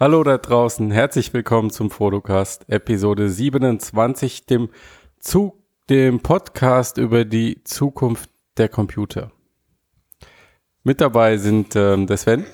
[0.00, 4.70] Hallo da draußen, herzlich willkommen zum Fotocast, Episode 27, dem,
[5.20, 9.30] zu, dem Podcast über die Zukunft der Computer.
[10.82, 12.44] Mit dabei sind ähm, der Sven.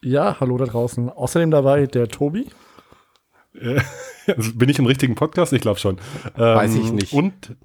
[0.00, 1.10] Ja, hallo da draußen.
[1.10, 2.46] Außerdem dabei der Tobi.
[3.52, 3.82] Äh,
[4.34, 5.52] also bin ich im richtigen Podcast?
[5.52, 5.98] Ich glaube schon.
[6.34, 7.12] Ähm, Weiß ich nicht.
[7.12, 7.56] Und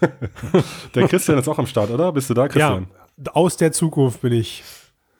[0.96, 2.10] der Christian ist auch am Start, oder?
[2.10, 2.88] Bist du da, Christian?
[3.24, 4.64] Ja, aus der Zukunft bin ich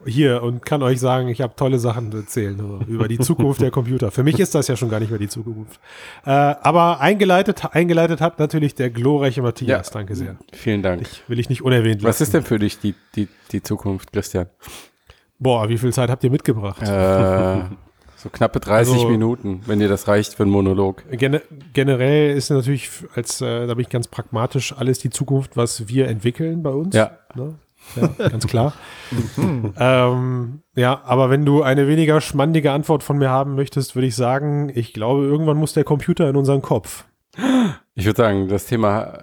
[0.06, 3.70] hier und kann euch sagen, ich habe tolle Sachen zu erzählen über die Zukunft der
[3.70, 4.10] Computer.
[4.10, 5.80] Für mich ist das ja schon gar nicht mehr die Zukunft.
[6.24, 9.88] Äh, aber eingeleitet, eingeleitet hat natürlich der glorreiche Matthias.
[9.88, 10.36] Ja, Danke sehr.
[10.52, 11.02] Vielen Dank.
[11.02, 12.08] Ich, will ich nicht unerwähnt lassen.
[12.08, 14.46] Was ist denn für dich die, die, die Zukunft, Christian?
[15.38, 16.82] Boah, wie viel Zeit habt ihr mitgebracht?
[16.82, 17.62] Äh,
[18.16, 21.04] so knappe 30 also, Minuten, wenn dir das reicht für einen Monolog.
[21.12, 21.40] Gen
[21.72, 26.08] generell ist natürlich, als äh, da bin ich ganz pragmatisch, alles die Zukunft, was wir
[26.08, 26.96] entwickeln bei uns.
[26.96, 27.18] Ja.
[27.36, 27.54] Ne?
[27.96, 28.72] Ja, ganz klar.
[29.78, 34.16] ähm, ja, aber wenn du eine weniger schmandige Antwort von mir haben möchtest, würde ich
[34.16, 37.04] sagen, ich glaube, irgendwann muss der Computer in unseren Kopf.
[37.94, 39.18] Ich würde sagen, das Thema,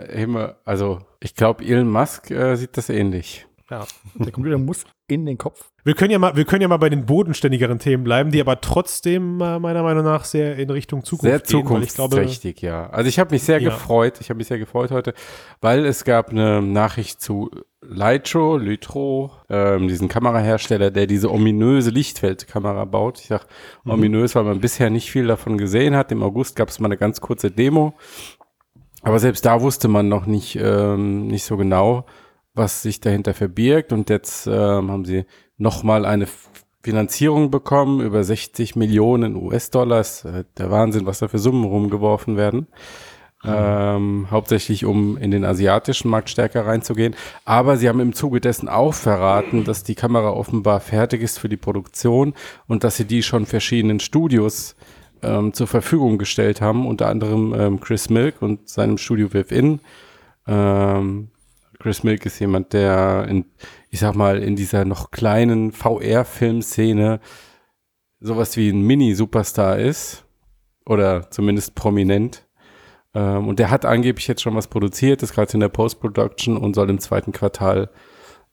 [0.64, 3.46] also ich glaube, Elon Musk äh, sieht das ähnlich.
[3.70, 5.72] Ja, der Computer muss in den Kopf.
[5.86, 8.60] Wir können ja mal, wir können ja mal bei den bodenständigeren Themen bleiben, die aber
[8.60, 11.48] trotzdem äh, meiner Meinung nach sehr in Richtung Zukunft sehr gehen.
[11.48, 12.90] Sehr zukunftsträchtig, ja.
[12.90, 13.70] Also ich habe mich sehr ja.
[13.70, 15.14] gefreut, ich habe mich sehr gefreut heute,
[15.62, 17.52] weil es gab eine Nachricht zu
[17.84, 23.20] Lytro, Lytro, ähm, diesen Kamerahersteller, der diese ominöse Lichtfeldkamera baut.
[23.20, 23.46] Ich sag
[23.84, 23.92] mhm.
[23.92, 26.12] ominös, weil man bisher nicht viel davon gesehen hat.
[26.12, 27.94] Im August gab es mal eine ganz kurze Demo,
[29.04, 32.08] aber selbst da wusste man noch nicht, ähm, nicht so genau,
[32.56, 33.94] was sich dahinter verbirgt.
[33.94, 35.26] Und jetzt ähm, haben sie
[35.58, 36.28] nochmal eine
[36.82, 40.02] Finanzierung bekommen über 60 Millionen US-Dollar.
[40.24, 42.68] Äh, der Wahnsinn, was da für Summen rumgeworfen werden.
[43.44, 43.54] Mhm.
[43.54, 47.16] Ähm, hauptsächlich um in den asiatischen Markt stärker reinzugehen.
[47.44, 51.50] Aber sie haben im Zuge dessen auch verraten, dass die Kamera offenbar fertig ist für
[51.50, 52.34] die Produktion
[52.68, 54.76] und dass sie die schon verschiedenen Studios
[55.22, 59.80] ähm, zur Verfügung gestellt haben, unter anderem ähm, Chris Milk und seinem Studio Within.
[60.48, 61.30] Ähm,
[61.86, 63.46] Chris Milk ist jemand, der in,
[63.92, 67.20] ich sag mal, in dieser noch kleinen VR-Filmszene
[68.20, 70.26] sowas wie ein Mini-Superstar ist.
[70.88, 72.48] Oder zumindest prominent.
[73.14, 76.74] Ähm, und der hat angeblich jetzt schon was produziert, ist gerade in der Post-Production und
[76.74, 77.92] soll im zweiten Quartal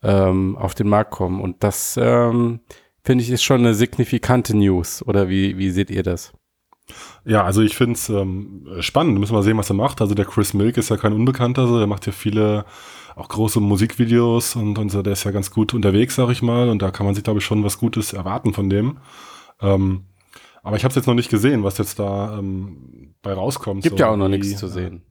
[0.03, 1.41] ähm, auf den Markt kommen.
[1.41, 2.61] Und das, ähm,
[3.03, 5.03] finde ich, ist schon eine signifikante News.
[5.06, 6.35] Oder wie, wie seht ihr das?
[7.25, 9.19] Ja, also ich finde es ähm, spannend.
[9.19, 10.00] Müssen wir sehen, was er macht.
[10.00, 11.78] Also der Chris Milk ist ja kein Unbekannter, so.
[11.78, 12.65] der macht ja viele
[13.15, 16.69] auch große Musikvideos und, und so, der ist ja ganz gut unterwegs, sag ich mal.
[16.69, 18.98] Und da kann man sich, glaube ich, schon was Gutes erwarten von dem.
[19.60, 20.06] Ähm,
[20.62, 23.82] aber ich habe es jetzt noch nicht gesehen, was jetzt da ähm, bei rauskommt.
[23.82, 25.03] Gibt so ja auch noch nichts zu sehen.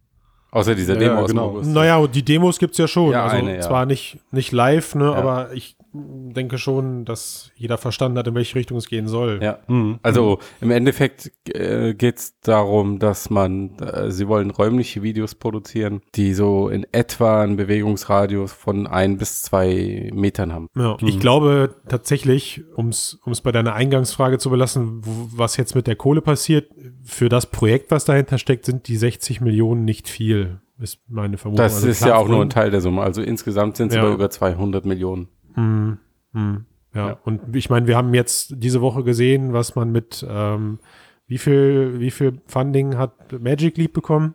[0.51, 1.61] Außer dieser Demo ja, genau.
[1.61, 3.11] Naja, die Demos gibt's ja schon.
[3.11, 3.61] Ja, also eine, ja.
[3.61, 5.13] zwar nicht, nicht live, ne, ja.
[5.13, 9.39] aber ich denke schon, dass jeder verstanden hat, in welche Richtung es gehen soll.
[9.41, 9.59] Ja.
[9.67, 9.99] Mhm.
[10.03, 16.01] Also im Endeffekt äh, geht es darum, dass man, äh, sie wollen räumliche Videos produzieren,
[16.15, 20.67] die so in etwa einen Bewegungsradius von ein bis zwei Metern haben.
[20.75, 20.97] Ja.
[20.99, 21.07] Mhm.
[21.07, 26.21] Ich glaube tatsächlich, um es bei deiner Eingangsfrage zu belassen, was jetzt mit der Kohle
[26.21, 26.71] passiert,
[27.03, 31.63] für das Projekt, was dahinter steckt, sind die 60 Millionen nicht viel ist meine Vermutung.
[31.63, 33.01] Das also ist ja auch nur ein Teil der Summe.
[33.01, 34.11] Also insgesamt sind es ja.
[34.11, 35.27] über 200 Millionen.
[35.55, 35.97] Mhm.
[36.33, 36.65] Mhm.
[36.93, 37.07] Ja.
[37.07, 37.17] ja.
[37.23, 40.79] und ich meine, wir haben jetzt diese Woche gesehen, was man mit ähm,
[41.27, 44.33] wie viel, wie viel Funding hat Magic Leap bekommen?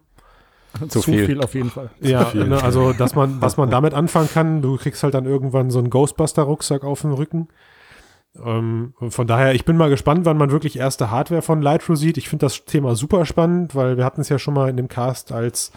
[0.88, 1.26] Zu, Zu viel.
[1.26, 1.42] viel.
[1.42, 1.90] auf jeden Fall.
[2.00, 5.70] Ja, ne, also dass man, was man damit anfangen kann, du kriegst halt dann irgendwann
[5.70, 7.48] so einen Ghostbuster-Rucksack auf dem Rücken.
[8.44, 12.18] Ähm, von daher, ich bin mal gespannt, wann man wirklich erste Hardware von Lightroom sieht.
[12.18, 14.88] Ich finde das Thema super spannend, weil wir hatten es ja schon mal in dem
[14.88, 15.72] Cast als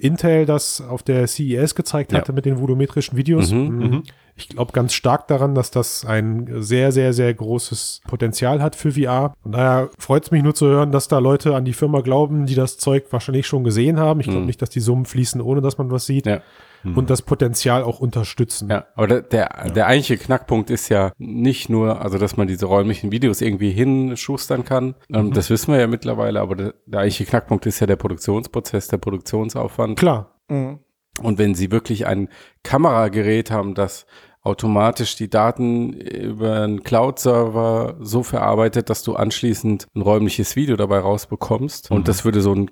[0.00, 2.34] Intel das auf der CES gezeigt hatte ja.
[2.34, 3.50] mit den volumetrischen Videos.
[3.50, 3.90] Mhm, mhm.
[3.90, 4.02] mhm.
[4.36, 8.92] Ich glaube ganz stark daran, dass das ein sehr, sehr, sehr großes Potenzial hat für
[8.92, 9.34] VR.
[9.42, 12.46] Von daher freut es mich nur zu hören, dass da Leute an die Firma glauben,
[12.46, 14.20] die das Zeug wahrscheinlich schon gesehen haben.
[14.20, 14.46] Ich glaube mhm.
[14.46, 16.26] nicht, dass die Summen fließen, ohne dass man was sieht.
[16.26, 16.40] Ja
[16.82, 16.96] mhm.
[16.96, 18.70] und das Potenzial auch unterstützen.
[18.70, 19.70] Ja, aber der, der, ja.
[19.70, 24.64] der eigentliche Knackpunkt ist ja nicht nur, also dass man diese räumlichen Videos irgendwie hinschustern
[24.64, 24.94] kann.
[25.12, 25.32] Ähm, mhm.
[25.32, 28.98] Das wissen wir ja mittlerweile, aber der, der eigentliche Knackpunkt ist ja der Produktionsprozess, der
[28.98, 29.98] Produktionsaufwand.
[29.98, 30.40] Klar.
[30.48, 30.80] Mhm.
[31.22, 32.28] Und wenn Sie wirklich ein
[32.62, 34.06] Kameragerät haben, das
[34.42, 41.00] automatisch die Daten über einen Cloud-Server so verarbeitet, dass du anschließend ein räumliches Video dabei
[41.00, 41.90] rausbekommst.
[41.90, 41.96] Mhm.
[41.96, 42.70] Und das würde so ein,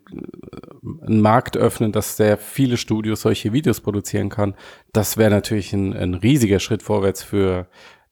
[1.06, 4.54] einen Markt öffnen, dass sehr viele Studios solche Videos produzieren kann.
[4.92, 7.66] Das wäre natürlich ein, ein riesiger Schritt vorwärts für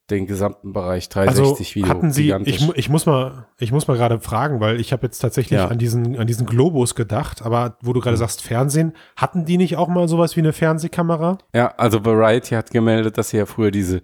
[0.09, 1.89] den gesamten Bereich 360 also Video.
[1.89, 5.19] Hatten Sie, ich, ich, muss mal, ich muss mal gerade fragen, weil ich habe jetzt
[5.19, 5.67] tatsächlich ja.
[5.67, 8.19] an diesen, an diesen Globus gedacht, aber wo du gerade mhm.
[8.19, 11.39] sagst Fernsehen, hatten die nicht auch mal sowas wie eine Fernsehkamera?
[11.53, 14.01] Ja, also Variety hat gemeldet, dass sie ja früher diese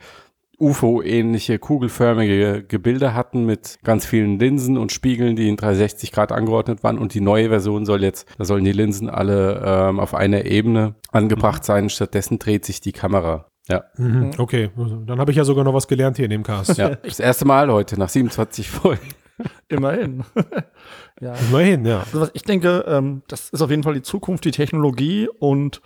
[0.62, 6.84] UFO-ähnliche kugelförmige Gebilde hatten mit ganz vielen Linsen und Spiegeln, die in 360 Grad angeordnet
[6.84, 7.00] waren.
[7.00, 10.96] Und die neue Version soll jetzt, da sollen die Linsen alle ähm, auf einer Ebene
[11.12, 11.90] angebracht sein.
[11.90, 13.51] Stattdessen dreht sich die Kamera.
[13.68, 13.84] Ja.
[13.98, 14.72] Mhm, okay,
[15.06, 16.78] dann habe ich ja sogar noch was gelernt hier in dem Cast.
[16.78, 19.08] Ja, das erste Mal heute, nach 27 Folgen.
[19.70, 20.24] Immerhin.
[21.22, 21.34] ja.
[21.36, 22.00] Immerhin, ja.
[22.00, 25.82] Also was ich denke, ähm, das ist auf jeden Fall die Zukunft, die Technologie und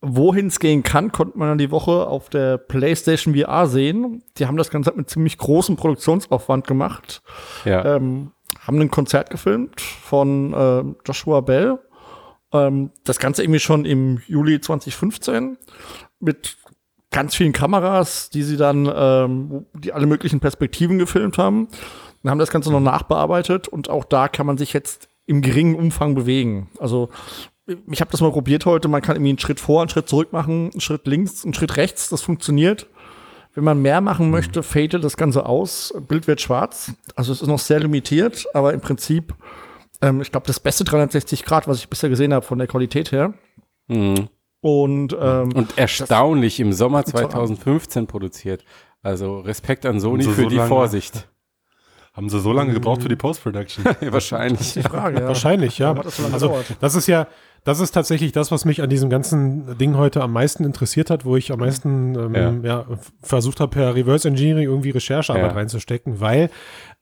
[0.00, 4.22] wohin es gehen kann, konnte man dann die Woche auf der PlayStation VR sehen.
[4.38, 7.22] Die haben das Ganze mit ziemlich großem Produktionsaufwand gemacht.
[7.64, 7.96] Ja.
[7.96, 11.78] Ähm, haben ein Konzert gefilmt von äh, Joshua Bell.
[12.52, 15.58] Ähm, das Ganze irgendwie schon im Juli 2015
[16.20, 16.57] mit
[17.10, 21.68] ganz vielen Kameras, die sie dann, ähm, die alle möglichen Perspektiven gefilmt haben.
[22.22, 25.74] Dann haben das Ganze noch nachbearbeitet und auch da kann man sich jetzt im geringen
[25.74, 26.68] Umfang bewegen.
[26.78, 27.10] Also
[27.90, 30.32] ich habe das mal probiert heute, man kann irgendwie einen Schritt vor, einen Schritt zurück
[30.32, 32.86] machen, einen Schritt links, einen Schritt rechts, das funktioniert.
[33.54, 36.92] Wenn man mehr machen möchte, fadet das Ganze aus, Bild wird schwarz.
[37.14, 39.34] Also es ist noch sehr limitiert, aber im Prinzip,
[40.00, 43.12] ähm, ich glaube, das beste 360 Grad, was ich bisher gesehen habe von der Qualität
[43.12, 43.34] her.
[43.88, 44.28] Mhm.
[44.68, 48.64] Und, ähm, und erstaunlich im Sommer 2015 produziert.
[49.02, 51.28] Also Respekt an Sony so für so die lange, Vorsicht.
[52.12, 53.84] Haben sie so lange gebraucht für die Post-Production?
[54.00, 54.74] Wahrscheinlich.
[54.74, 55.28] die Frage, ja.
[55.28, 55.94] Wahrscheinlich, ja.
[55.94, 57.28] Das so also das ist ja,
[57.64, 61.24] das ist tatsächlich das, was mich an diesem ganzen Ding heute am meisten interessiert hat,
[61.24, 62.84] wo ich am meisten ähm, ja.
[63.22, 65.56] versucht habe, per Reverse Engineering irgendwie Recherchearbeit Ja.
[65.56, 66.50] reinzustecken, weil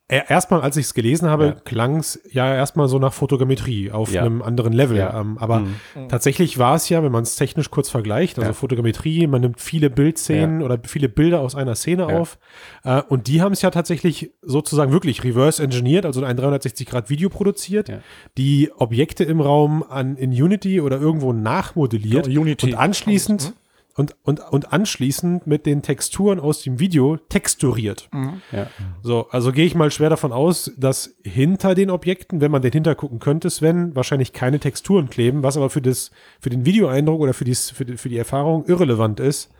[0.08, 1.52] erstmal, als ich es gelesen habe, Ja.
[1.64, 4.22] klang es ja erstmal so nach Fotogrammetrie auf Ja.
[4.22, 4.96] einem anderen Level.
[4.96, 5.20] Ja.
[5.20, 6.08] Ähm, aber Mhm.
[6.08, 8.52] tatsächlich war es ja, wenn man es technisch kurz vergleicht, also Ja.
[8.54, 12.18] Fotogrammetrie, man nimmt viele Bildszenen oder viele Bilder aus einer Szene Ja.
[12.20, 12.38] auf
[12.84, 17.88] äh, und die haben es ja tatsächlich sozusagen wirklich reverse engineert, also ein 360-Grad-Video produziert,
[17.88, 17.98] Ja.
[18.38, 22.66] die Objekte im Raum an, in Unity oder irgendwo nachmodelliert Ja, Unity.
[22.66, 23.54] und anschließend
[23.96, 28.10] und, und, und anschließend mit den Texturen aus dem Video texturiert.
[28.52, 28.66] Ja.
[29.02, 32.72] So, also gehe ich mal schwer davon aus, dass hinter den Objekten, wenn man den
[32.72, 36.10] hintergucken könnte, Sven, wahrscheinlich keine Texturen kleben, was aber für, das,
[36.40, 39.50] für den Videoeindruck oder für, dies, für, die, für die Erfahrung irrelevant ist,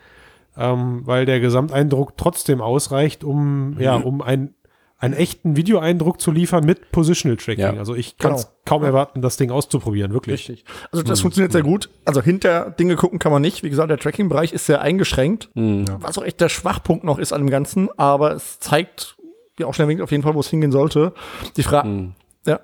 [0.58, 4.54] ähm, weil der Gesamteindruck trotzdem ausreicht, um, ja, um ein,
[4.98, 7.64] einen echten Videoeindruck zu liefern mit Positional Tracking.
[7.64, 7.72] Ja.
[7.74, 8.54] Also ich kann es Genau.
[8.64, 10.48] kaum erwarten, das Ding auszuprobieren, wirklich.
[10.48, 10.64] Richtig.
[10.90, 11.90] Also das funktioniert sehr gut.
[12.04, 13.62] Also hinter Dinge gucken kann man nicht.
[13.62, 17.42] Wie gesagt, der Tracking-Bereich ist sehr eingeschränkt, was auch echt der Schwachpunkt noch ist an
[17.42, 17.88] dem Ganzen.
[17.98, 19.16] Aber es zeigt
[19.58, 21.12] ja auch schnell auf jeden Fall, wo es hingehen sollte.
[21.56, 22.12] Die Frage,
[22.46, 22.60] ja,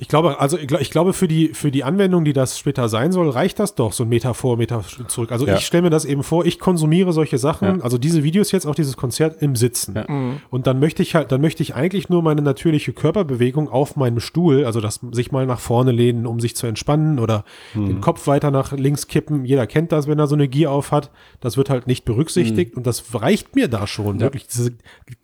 [0.00, 2.88] Ich glaube, also ich, glaub- ich glaube, für die, für die Anwendung, die das später
[2.88, 5.32] sein soll, reicht das doch, so ein Meter vor, Meter zurück.
[5.32, 5.56] Also Ja.
[5.56, 7.82] ich stelle mir das eben vor, ich konsumiere solche Sachen, Ja.
[7.84, 9.96] also diese Videos jetzt, auch dieses Konzert im Sitzen.
[9.96, 10.06] Ja.
[10.50, 14.20] Und dann möchte ich halt, dann möchte ich eigentlich nur meine natürliche Körperbewegung auf meinem
[14.20, 18.26] Stuhl, also das sich mal nach vorne lehnen, um sich zu entspannen oder den Kopf
[18.28, 19.44] weiter nach links kippen.
[19.44, 21.10] Jeder kennt das, wenn er so eine Gier auf hat.
[21.40, 24.20] Das wird halt nicht berücksichtigt und das reicht mir da schon.
[24.20, 24.72] Wirklich, diese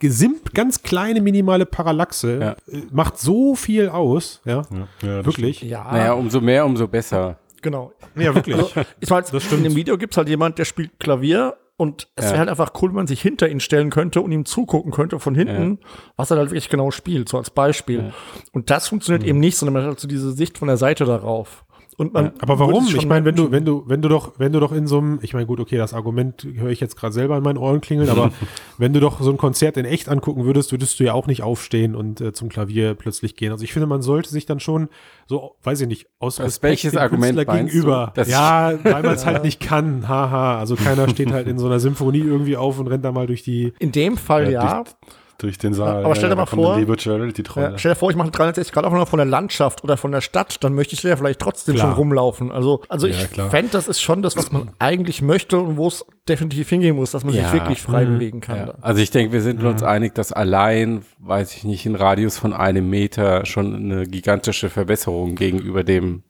[0.01, 2.51] gesimp, ganz kleine, minimale Parallaxe Ja.
[2.73, 4.64] äh, macht so viel aus, ja.
[4.71, 5.63] Ja, ja, Wirklich?
[5.63, 7.39] ja, Naja, umso mehr, umso besser.
[7.63, 7.93] genau.
[8.17, 8.57] Ja, wirklich.
[8.57, 8.71] Also,
[9.01, 9.65] ich weiß, Das stimmt.
[9.65, 12.31] in dem Video gibt's halt jemand, der spielt Klavier und es Ja.
[12.33, 15.19] wäre halt einfach cool, wenn man sich hinter ihn stellen könnte und ihm zugucken könnte
[15.19, 15.81] von hinten,
[16.17, 18.13] was er halt wirklich genau spielt, so als Beispiel.
[18.53, 21.05] Und das funktioniert eben nicht, sondern man hat halt so diese Sicht von der Seite
[21.05, 21.65] darauf.
[21.97, 22.87] Und man Aber würde warum?
[22.89, 25.21] Ich meine, wenn du, wenn du, wenn du doch, wenn du doch in so einem,
[25.23, 28.09] ich meine, gut, okay, das Argument höre ich jetzt gerade selber in meinen Ohren klingeln,
[28.09, 28.33] aber
[28.79, 31.43] wenn du doch so ein Konzert in echt angucken würdest, würdest du ja auch nicht
[31.43, 33.53] aufstehen und äh, zum Klavier plötzlich gehen.
[33.53, 34.89] Also ich finde, man sollte sich dann schon
[35.27, 37.77] so, weiß ich nicht, aus Was- Respekt welches dem Argument Künstler meinst du?
[37.79, 38.13] gegenüber.
[38.17, 40.09] Das- ja, weil man es halt nicht kann.
[40.09, 40.59] Haha.
[40.59, 43.43] Also keiner steht halt in so einer Symphonie irgendwie auf und rennt da mal durch
[43.45, 43.73] die.
[43.79, 44.83] in dem Fall Ja, ja.
[44.83, 44.95] durch
[45.39, 46.05] den Saal.
[46.05, 47.71] Aber stell dir da mal vor- dann Die Virtual Reality Trolle.
[47.73, 50.13] Ja, stell dir vor, ich mache eine 360 Grad Aufnahme von der Landschaft oder von
[50.13, 51.89] der Stadt, dann möchte ich ja vielleicht trotzdem Klar.
[51.89, 52.51] schon rumlaufen.
[52.53, 55.89] Also, also Ja, ich fände, das ist schon das, was man eigentlich möchte und wo
[55.89, 57.43] es definitiv hingehen muss, dass man Ja.
[57.45, 58.57] sich wirklich frei bewegen kann.
[58.57, 58.75] Ja.
[58.81, 62.53] Also ich denke, wir sind uns einig, dass allein, weiß ich nicht, ein Radius von
[62.53, 66.23] einem Meter schon eine gigantische Verbesserung gegenüber dem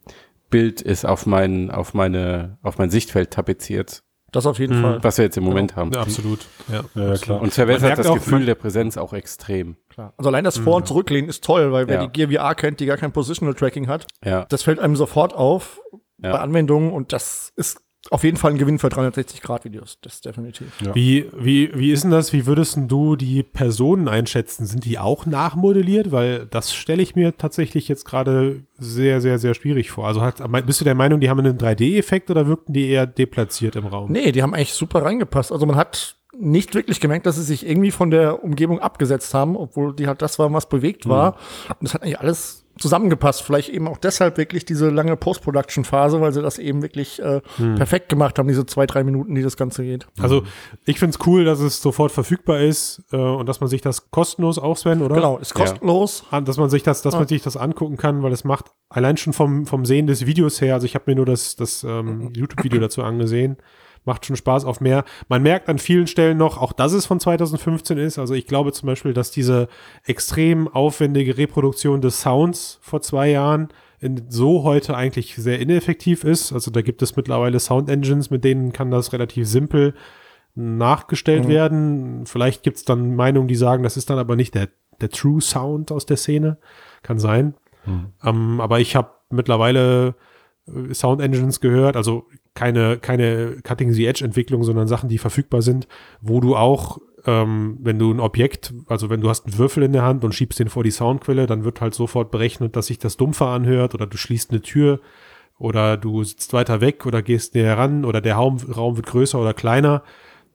[0.49, 4.03] Bild ist auf mein, auf meine, auf mein Sichtfeld tapeziert,
[4.35, 5.03] Das auf jeden Fall.
[5.03, 5.91] was wir jetzt im Moment haben.
[5.93, 6.45] Ja, absolut.
[6.71, 7.41] Ja, Ja, klar.
[7.41, 9.77] Und merkt das auch, Gefühl man- der Präsenz auch extrem.
[9.89, 10.13] Klar.
[10.17, 12.05] Also allein das Vor- und Zurücklehnen ist toll, weil wer Ja.
[12.07, 14.45] die Gear VR kennt, die gar kein Positional Tracking hat, Ja.
[14.49, 15.79] das fällt einem sofort auf
[16.21, 16.31] Ja.
[16.33, 17.81] bei Anwendungen und das ist
[18.11, 19.97] auf jeden Fall ein Gewinn für 360-Grad-Videos.
[20.01, 20.67] Das definitiv.
[20.93, 22.33] Wie, wie, wie ist denn das?
[22.33, 24.65] Wie würdest du die Personen einschätzen?
[24.65, 26.11] Sind die auch nachmodelliert?
[26.11, 30.07] Weil das stelle ich mir tatsächlich jetzt gerade sehr, sehr, sehr schwierig vor.
[30.07, 33.75] Also hat, bist du der Meinung, die haben einen 3D-Effekt oder wirkten die eher deplatziert
[33.75, 34.11] im Raum?
[34.11, 35.51] Nee, die haben eigentlich super reingepasst.
[35.51, 39.55] Also man hat nicht wirklich gemerkt, dass sie sich irgendwie von der Umgebung abgesetzt haben,
[39.55, 41.37] obwohl die halt das war, was bewegt war.
[41.69, 43.41] Und das hat eigentlich alles zusammengepasst.
[43.41, 47.75] Vielleicht eben auch deshalb wirklich diese lange Post-Production-Phase, weil sie das eben wirklich äh, hm.
[47.75, 50.07] perfekt gemacht haben, diese zwei, drei Minuten, die das Ganze geht.
[50.19, 50.43] Also
[50.85, 54.11] ich finde es cool, dass es sofort verfügbar ist äh, und dass man sich das
[54.11, 55.15] kostenlos auch, Sven, oder?
[55.15, 56.23] Genau, ist kostenlos.
[56.31, 56.41] Ja.
[56.41, 57.19] Dass man sich das, dass ja.
[57.19, 60.61] man sich das angucken kann, weil es macht allein schon vom, vom Sehen des Videos
[60.61, 63.57] her, also ich habe mir nur das, das ähm, YouTube-Video dazu angesehen,
[64.05, 65.03] macht schon Spaß auf mehr.
[65.27, 68.19] Man merkt an vielen Stellen noch, auch dass es von 2015 ist.
[68.19, 69.67] Also ich glaube zum Beispiel, dass diese
[70.05, 73.69] extrem aufwendige Reproduktion des Sounds vor zwei Jahren
[73.99, 76.53] in, so heute eigentlich sehr ineffektiv ist.
[76.53, 79.93] Also da gibt es mittlerweile Sound Engines, mit denen kann das relativ simpel
[80.53, 81.49] nachgestellt mhm.
[81.49, 82.25] werden.
[82.25, 84.69] Vielleicht gibt es dann Meinungen, die sagen, das ist dann aber nicht der,
[85.01, 86.57] der True Sound aus der Szene.
[87.03, 87.55] Kann sein.
[87.85, 88.07] Mhm.
[88.23, 90.15] Ähm, aber ich habe mittlerweile
[90.67, 95.87] äh, Sound Engines gehört, also keine, keine Cutting-the-Edge-Entwicklung, sondern Sachen, die verfügbar sind,
[96.21, 99.93] wo du auch, ähm, wenn du ein Objekt, also wenn du hast einen Würfel in
[99.93, 102.97] der Hand und schiebst den vor die Soundquelle, dann wird halt sofort berechnet, dass sich
[102.97, 105.01] das dumpfer anhört oder du schließt eine Tür
[105.59, 109.39] oder du sitzt weiter weg oder gehst näher ran oder der Raum, Raum wird größer
[109.39, 110.03] oder kleiner.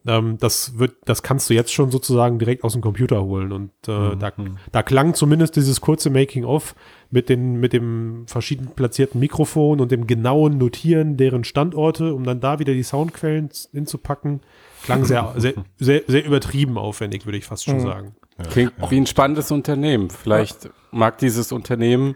[0.06, 3.52] Ähm, das wird, das kannst du jetzt schon sozusagen direkt aus dem Computer holen.
[3.52, 4.18] Und äh, mhm.
[4.18, 4.32] da,
[4.72, 6.74] da klang zumindest dieses kurze Making-of
[7.10, 12.40] mit, den, mit dem verschieden platzierten Mikrofon und dem genauen Notieren deren Standorte, um dann
[12.40, 14.40] da wieder die Soundquellen hinzupacken.
[14.84, 17.82] Klang sehr, sehr, sehr, sehr übertrieben aufwendig, würde ich fast schon mhm.
[17.82, 18.14] sagen.
[18.50, 20.08] Klingt wie ein spannendes Unternehmen.
[20.08, 20.70] Vielleicht ja.
[20.92, 22.14] mag dieses Unternehmen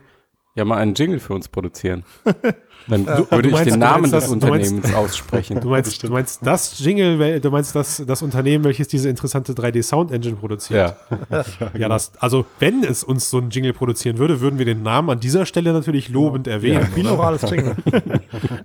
[0.55, 2.05] ja mal einen Jingle für uns produzieren.
[2.87, 3.31] Dann ja.
[3.31, 5.61] würde ich den Namen des Unternehmens meinst, aussprechen.
[5.65, 10.37] Du meinst, du meinst das Jingle, du meinst das, das Unternehmen, welches diese interessante 3D-Sound-Engine
[10.37, 10.95] produziert.
[11.31, 11.45] Ja.
[11.79, 15.09] ja, das, also wenn es uns so ein Jingle produzieren würde, würden wir den Namen
[15.09, 16.83] an dieser Stelle natürlich lobend erwähnen.
[16.83, 17.75] Ja, binaurales Jingle.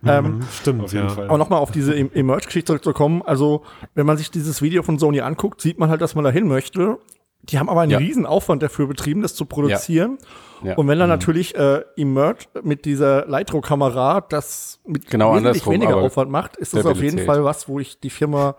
[0.05, 1.13] ähm, mhm, Stimmt, auf jeden ja.
[1.13, 1.27] Fall.
[1.29, 3.21] Aber nochmal auf diese Emerge-Geschichte zurückzukommen.
[3.21, 3.63] Also,
[3.95, 6.97] wenn man sich dieses Video von Sony anguckt, sieht man halt, dass man dahin möchte.
[7.43, 7.97] Die haben aber einen ja.
[7.97, 10.17] riesen Aufwand dafür betrieben, das zu produzieren.
[10.21, 10.27] Ja.
[10.61, 10.75] Ja.
[10.75, 11.13] Und wenn dann mhm.
[11.13, 16.85] natürlich äh, Emerge mit dieser Leitro-Kamera das mit genau wesentlich weniger Aufwand macht, ist das
[16.85, 18.55] auf jeden Fall was, wo ich die Firma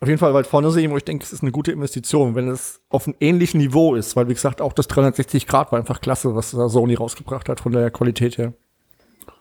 [0.00, 2.48] auf jeden Fall weit vorne sehe, wo ich denke, es ist eine gute Investition, wenn
[2.48, 6.00] es auf einem ähnlichen Niveau ist, weil wie gesagt auch das 360 Grad war einfach
[6.00, 8.54] klasse, was da Sony rausgebracht hat von der Qualität her.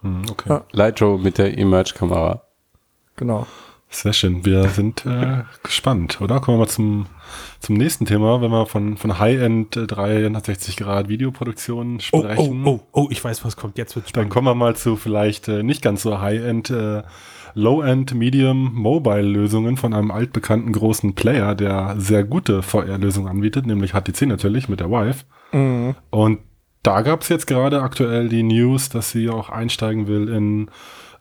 [0.02, 0.50] Mhm, okay.
[0.50, 0.66] Ja.
[0.72, 2.44] Leitro mit der Emerge-Kamera.
[3.16, 3.48] Genau.
[3.94, 4.46] Sehr schön.
[4.46, 6.40] Wir sind äh, gespannt, oder?
[6.40, 7.08] Kommen wir mal zum,
[7.60, 12.66] zum nächsten Thema, wenn wir von, von High-End 360 Grad Videoproduktion sprechen.
[12.66, 13.78] Oh, oh, oh, oh, ich weiß, was kommt.
[13.78, 14.28] Jetzt wird spannend.
[14.28, 17.04] Dann kommen wir mal zu vielleicht äh, nicht ganz so High-End, äh,
[17.54, 24.22] Low-End, Medium Mobile-Lösungen von einem altbekannten großen Player, der sehr gute VR-Lösungen anbietet, nämlich HTC
[24.22, 25.26] natürlich mit der Vive.
[25.52, 25.96] Mhm.
[26.10, 26.40] Und
[26.82, 30.72] da gab es jetzt gerade aktuell die News, dass sie auch einsteigen will in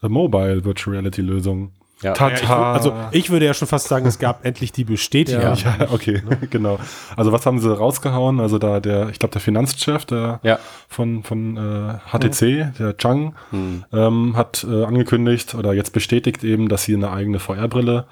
[0.04, 1.72] äh, Mobile Virtual Reality Lösungen.
[2.02, 2.14] Ja.
[2.14, 2.34] Tata.
[2.34, 5.42] Ja, ich, also ich würde ja schon fast sagen, es gab endlich die Bestätigung.
[5.42, 6.38] Ja, ja okay, ne?
[6.48, 6.78] genau.
[7.16, 8.40] Also was haben sie rausgehauen?
[8.40, 10.58] Also da der, ich glaube der Finanzchef der ja.
[10.88, 12.72] von von äh, HTC, mhm.
[12.78, 13.84] der Chang, mhm.
[13.92, 18.06] ähm, hat äh, angekündigt oder jetzt bestätigt eben, dass sie eine eigene VR-Brille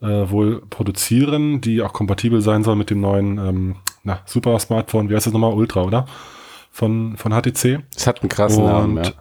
[0.00, 5.10] äh, wohl produzieren, die auch kompatibel sein soll mit dem neuen ähm, na, Super Smartphone.
[5.10, 5.52] Wie heißt das nochmal?
[5.52, 6.06] Ultra, oder?
[6.72, 7.84] Von von HTC.
[7.94, 9.04] Es hat einen krassen Und, Namen.
[9.04, 9.12] Ja.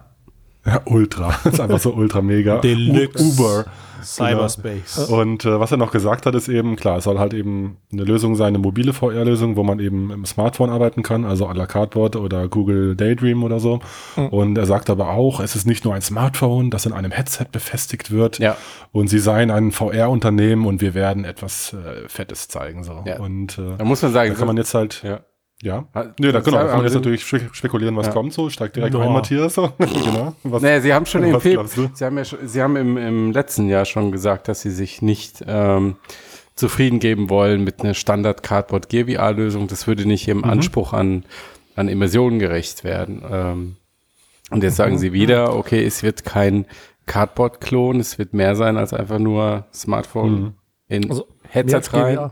[0.66, 1.34] Ja, Ultra.
[1.44, 2.60] Das ist einfach so ultra mega.
[2.60, 3.24] Deluxe.
[3.24, 3.66] Uber.
[4.04, 5.08] Cyberspace.
[5.08, 5.22] Genau.
[5.22, 8.04] Und äh, was er noch gesagt hat, ist eben, klar, es soll halt eben eine
[8.04, 11.66] Lösung sein, eine mobile VR-Lösung, wo man eben im Smartphone arbeiten kann, also à la
[11.66, 13.80] Cardboard oder Google Daydream oder so.
[14.16, 14.28] Mhm.
[14.28, 17.46] Und er sagt aber auch, es ist nicht nur ein Smartphone, das in einem Headset
[17.52, 18.40] befestigt wird.
[18.40, 18.58] Ja.
[18.92, 22.84] Und sie seien ein VR-Unternehmen und wir werden etwas äh, Fettes zeigen.
[22.84, 23.04] So.
[23.06, 23.20] Ja.
[23.20, 25.04] Und äh, da muss man sagen, da kann man jetzt halt.
[25.04, 25.20] Ja.
[25.64, 25.88] Ja,
[26.20, 28.14] nee, da, genau, kann man jetzt natürlich spekulieren, was ja.
[28.14, 28.48] kommt so.
[28.50, 29.00] Steigt direkt no.
[29.00, 29.56] ein, Matthias.
[29.56, 29.72] So.
[29.80, 30.36] genau.
[30.44, 31.58] Was, naja, Sie haben schon im Sie
[32.06, 35.44] haben ja schon, Sie haben im, im letzten Jahr schon gesagt, dass Sie sich nicht
[35.48, 35.96] ähm,
[36.54, 39.68] zufrieden geben wollen mit einer Standard Cardboard GVR Lösung.
[39.68, 40.44] Das würde nicht Ihrem mhm.
[40.44, 41.26] Anspruch an,
[41.76, 43.24] an Immersionen gerecht werden.
[43.28, 43.76] Ähm,
[44.52, 45.00] und jetzt sagen mhm.
[45.00, 46.66] Sie wieder, okay, es wird kein
[47.08, 50.54] Cardboard-Klon, es wird mehr sein als einfach nur Smartphone mhm.
[50.88, 52.30] in also, Headset rein.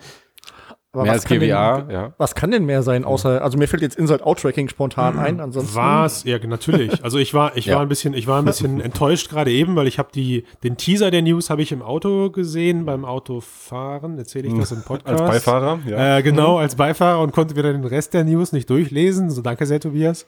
[0.96, 2.14] Aber mehr als GWA, denn, ja.
[2.18, 5.20] Was kann denn mehr sein, außer, also mir fällt jetzt Inside-Out-Tracking spontan mhm.
[5.20, 5.75] ein, ansonsten.
[5.75, 6.24] Was?
[6.24, 7.04] Ja, natürlich.
[7.04, 7.75] Also ich war, ich ja.
[7.75, 10.78] war ein bisschen, ich war ein bisschen enttäuscht gerade eben, weil ich habe die, den
[10.78, 15.22] Teaser der News habe ich im Auto gesehen, beim Autofahren, erzähle ich das im Podcast.
[15.22, 16.18] Als Beifahrer, ja.
[16.18, 19.30] Äh, genau, als Beifahrer und konnte wieder den Rest der News nicht durchlesen.
[19.30, 20.25] So danke sehr, Tobias.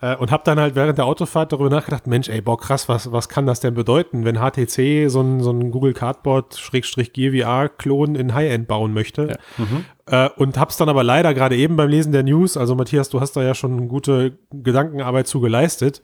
[0.00, 3.12] Äh, und habe dann halt während der Autofahrt darüber nachgedacht, Mensch, ey, boah, krass, was,
[3.12, 8.14] was kann das denn bedeuten, wenn HTC so ein, so ein Google Cardboard Schrägstrich GVR-Klon
[8.16, 9.28] in High-End bauen möchte.
[9.28, 9.64] Ja.
[9.64, 9.84] Mhm.
[10.06, 13.20] Äh, und hab's dann aber leider gerade eben beim Lesen der News, also Matthias, du
[13.20, 16.02] hast da ja schon gute Gedankenarbeit zu geleistet,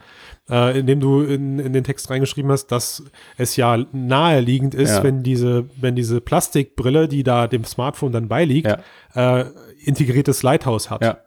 [0.49, 3.03] äh, indem du in, in den Text reingeschrieben hast, dass
[3.37, 5.03] es ja naheliegend ist, ja.
[5.03, 8.77] wenn diese, wenn diese Plastikbrille, die da dem Smartphone dann beiliegt,
[9.15, 9.41] ja.
[9.41, 9.47] äh,
[9.85, 11.03] integriertes Lighthouse hat.
[11.03, 11.19] Ja.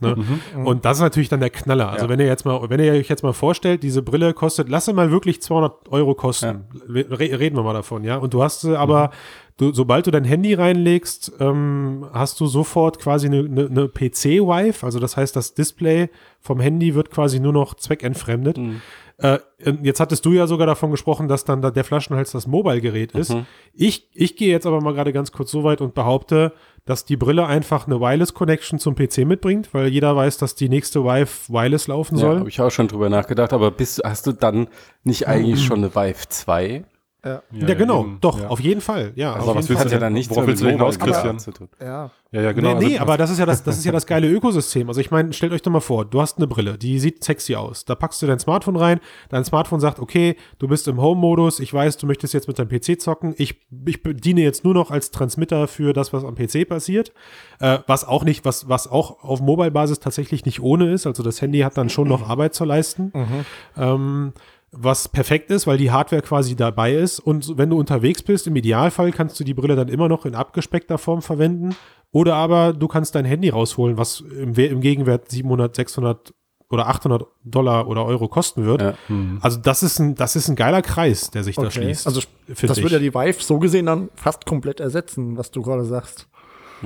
[0.00, 0.14] Ne?
[0.54, 0.66] Mhm.
[0.66, 1.90] Und das ist natürlich dann der Knaller.
[1.90, 2.08] Also ja.
[2.08, 5.10] wenn ihr jetzt mal, wenn ihr euch jetzt mal vorstellt, diese Brille kostet, lasse mal
[5.10, 6.64] wirklich 200 Euro kosten.
[6.88, 7.02] Ja.
[7.16, 8.16] Reden wir mal davon, ja.
[8.16, 9.10] Und du hast aber, mhm.
[9.56, 14.86] du, sobald du dein Handy reinlegst, ähm, hast du sofort quasi eine, eine, eine PC-Wife.
[14.86, 18.56] Also das heißt, das Display vom Handy wird quasi nur noch zweckentfremdet.
[18.56, 18.80] Mhm.
[19.20, 19.40] Äh,
[19.82, 23.34] jetzt hattest du ja sogar davon gesprochen, dass dann da der Flaschenhals das Mobile-Gerät ist.
[23.34, 23.46] Mhm.
[23.74, 26.52] Ich, ich gehe jetzt aber mal gerade ganz kurz so weit und behaupte,
[26.88, 30.70] dass die Brille einfach eine Wireless Connection zum PC mitbringt, weil jeder weiß, dass die
[30.70, 32.32] nächste Vive Wireless laufen soll.
[32.32, 34.68] Ja, habe ich auch schon drüber nachgedacht, aber bist, hast du dann
[35.04, 36.84] nicht eigentlich schon eine Vive 2?
[37.24, 38.18] Ja, ja, genau, eben.
[38.20, 38.46] doch, ja.
[38.46, 39.10] auf jeden Fall.
[39.16, 41.40] Ja, also was willst du ja dann nicht worauf willst du hinaus, Christian?
[41.40, 41.68] Zu tun.
[41.80, 42.12] Ja.
[42.30, 42.74] ja, ja, genau.
[42.74, 44.86] Nee, nee also, aber das ist ja das, das ist ja das geile Ökosystem.
[44.86, 47.56] Also ich meine, stellt euch doch mal vor, du hast eine Brille, die sieht sexy
[47.56, 47.84] aus.
[47.84, 51.74] Da packst du dein Smartphone rein, dein Smartphone sagt, okay, du bist im Home-Modus, ich
[51.74, 55.10] weiß, du möchtest jetzt mit deinem PC zocken, ich, ich diene jetzt nur noch als
[55.10, 57.12] Transmitter für das, was am PC passiert.
[57.58, 61.04] Äh, was auch nicht, was, was auch auf Mobile-Basis tatsächlich nicht ohne ist.
[61.04, 63.10] Also das Handy hat dann schon noch Arbeit zu leisten.
[63.12, 63.44] Mhm.
[63.76, 64.32] Ähm,
[64.70, 67.20] was perfekt ist, weil die Hardware quasi dabei ist.
[67.20, 70.34] Und wenn du unterwegs bist, im Idealfall kannst du die Brille dann immer noch in
[70.34, 71.74] abgespeckter Form verwenden.
[72.10, 76.34] Oder aber du kannst dein Handy rausholen, was im, im Gegenwert 700, 600
[76.70, 78.82] oder 800 Dollar oder Euro kosten wird.
[78.82, 78.94] Ja.
[79.08, 79.38] Mhm.
[79.40, 81.66] Also das ist ein, das ist ein geiler Kreis, der sich okay.
[81.66, 82.06] da schließt.
[82.06, 85.84] Also das würde ja die Vive so gesehen dann fast komplett ersetzen, was du gerade
[85.84, 86.28] sagst.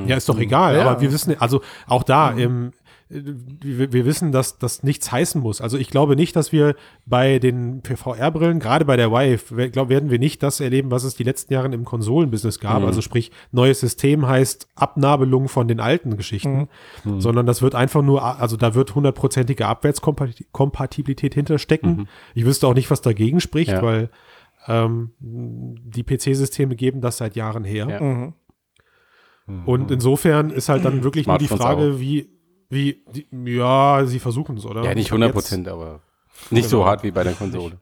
[0.07, 0.77] Ja, ist doch egal.
[0.77, 0.87] Ja.
[0.87, 2.39] Aber wir wissen, also auch da mhm.
[2.39, 2.73] im,
[3.13, 5.61] wir, wir wissen, dass das nichts heißen muss.
[5.61, 10.11] Also ich glaube nicht, dass wir bei den VR-Brillen, gerade bei der Vive, glaub, werden
[10.11, 12.81] wir nicht das erleben, was es die letzten Jahre im Konsolenbusiness gab.
[12.81, 12.87] Mhm.
[12.87, 16.69] Also sprich, neues System heißt Abnabelung von den alten Geschichten,
[17.05, 17.15] mhm.
[17.15, 17.21] mhm.
[17.21, 21.97] sondern das wird einfach nur, also da wird hundertprozentige Abwärtskompatibilität hinterstecken.
[21.97, 22.07] Mhm.
[22.35, 23.83] Ich wüsste auch nicht, was dagegen spricht, ja.
[23.83, 24.11] weil
[24.69, 27.89] ähm, die PC-Systeme geben das seit Jahren her.
[27.89, 28.01] Ja.
[28.01, 28.35] Mhm.
[29.67, 32.31] Und insofern ist halt dann wirklich nur die Frage, wie,
[32.73, 34.83] wie, die, ja, sie versuchen es, oder?
[34.83, 36.01] Ja, nicht 100 Prozent, aber
[36.51, 36.83] nicht genau.
[36.83, 37.77] so hart wie bei der Konsole.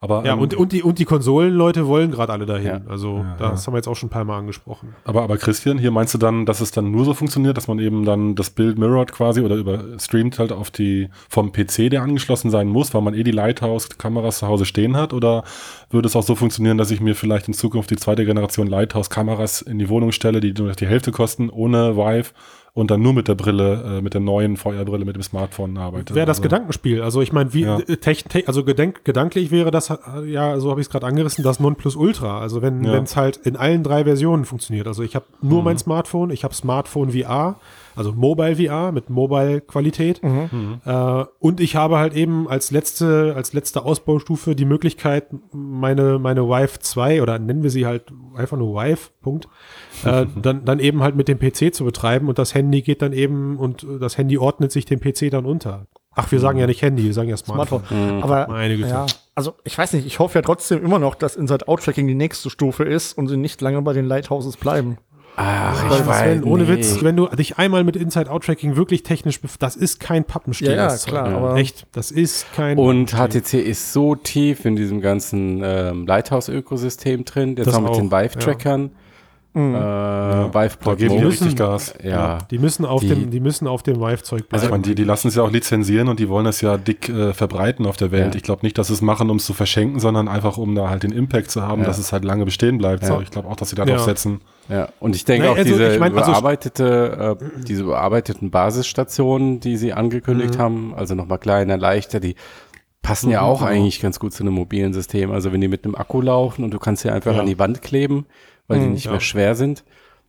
[0.00, 2.66] Aber, ja, ähm, und, und, die, und die Konsolenleute wollen gerade alle dahin.
[2.66, 2.80] Ja.
[2.88, 3.66] Also ja, das ja.
[3.66, 4.94] haben wir jetzt auch schon ein paar Mal angesprochen.
[5.04, 7.78] Aber, aber Christian, hier meinst du dann, dass es dann nur so funktioniert, dass man
[7.78, 12.02] eben dann das Bild mirrored quasi oder über streamt halt auf die vom PC, der
[12.02, 15.12] angeschlossen sein muss, weil man eh die Lighthouse-Kameras zu Hause stehen hat?
[15.14, 15.44] Oder
[15.90, 19.62] würde es auch so funktionieren, dass ich mir vielleicht in Zukunft die zweite Generation Lighthouse-Kameras
[19.62, 22.32] in die Wohnung stelle, die nur die Hälfte kosten, ohne Vive
[22.74, 26.16] und dann nur mit der Brille, äh, mit der neuen VR-Brille, mit dem Smartphone arbeitet.
[26.16, 27.02] Wäre das also, Gedankenspiel.
[27.02, 27.78] Also ich meine, wie ja.
[27.78, 31.06] Äh, tech, tech, also gedenk, gedanklich wäre das, äh, ja, so habe ich es gerade
[31.06, 32.40] angerissen, das Nonplusultra.
[32.40, 32.98] Also wenn ja.
[32.98, 34.88] es halt in allen drei Versionen funktioniert.
[34.88, 35.64] Also ich habe nur mhm.
[35.66, 37.60] mein Smartphone, ich habe Smartphone VR
[37.96, 40.22] also Mobile VR mit Mobile-Qualität.
[40.22, 40.80] Mhm.
[40.84, 46.48] Äh, und ich habe halt eben als letzte, als letzte Ausbaustufe die Möglichkeit, meine, meine
[46.48, 49.48] Vive 2 oder nennen wir sie halt einfach nur Vive, Punkt,
[50.04, 53.12] äh, dann, dann eben halt mit dem PC zu betreiben und das Handy geht dann
[53.12, 55.86] eben und das Handy ordnet sich dem PC dann unter.
[56.16, 57.84] Ach, wir sagen ja nicht Handy, wir sagen ja Smartphone.
[57.86, 58.16] Smartphone.
[58.16, 58.22] Mhm.
[58.22, 58.88] Aber Meine Güte.
[58.88, 62.50] Ja, also ich weiß nicht, ich hoffe ja trotzdem immer noch, dass Inside-Out-Tracking die nächste
[62.50, 64.98] Stufe ist und sie nicht lange bei den Lighthouses bleiben.
[65.36, 66.68] Ach, ich weiß, wenn, ohne nee.
[66.70, 70.70] Witz, wenn du dich einmal mit Inside-Out-Tracking wirklich technisch, das ist kein Pappenstiel.
[70.70, 71.30] Ja, ja klar.
[71.30, 71.36] Ja.
[71.36, 77.24] Aber Echt, das ist kein Und HTC ist so tief in diesem ganzen ähm, Lighthouse-Ökosystem
[77.24, 78.82] drin, jetzt das auch mit den Vive-Trackern.
[78.82, 78.90] Ja.
[79.54, 79.74] Mhm.
[79.74, 81.94] Äh, ja, Vive-Pod geben die richtig Gas.
[82.02, 82.10] Ja.
[82.10, 82.38] ja.
[82.50, 84.64] Die müssen auf die, dem, die müssen auf dem Vive-Zeug bleiben.
[84.64, 87.32] Also die, die lassen es ja auch lizenzieren und die wollen es ja dick äh,
[87.32, 88.34] verbreiten auf der Welt.
[88.34, 88.36] Ja.
[88.36, 90.90] Ich glaube nicht, dass sie es machen, um es zu verschenken, sondern einfach, um da
[90.90, 93.04] halt den Impact zu haben, dass es halt lange bestehen bleibt.
[93.04, 94.40] So, ich glaube auch, dass sie darauf setzen.
[94.68, 98.50] Ja, und ich denke Nein, auch also, diese ich mein, also überarbeitete, äh, diese überarbeiteten
[98.50, 100.58] Basisstationen, die sie angekündigt mhm.
[100.58, 102.34] haben, also nochmal kleiner, leichter, die
[103.02, 103.70] passen ja mhm, auch genau.
[103.70, 105.30] eigentlich ganz gut zu einem mobilen System.
[105.30, 107.82] Also wenn die mit einem Akku laufen und du kannst sie einfach an die Wand
[107.82, 108.26] kleben,
[108.66, 109.12] weil die hm, nicht ja.
[109.12, 109.84] mehr schwer sind.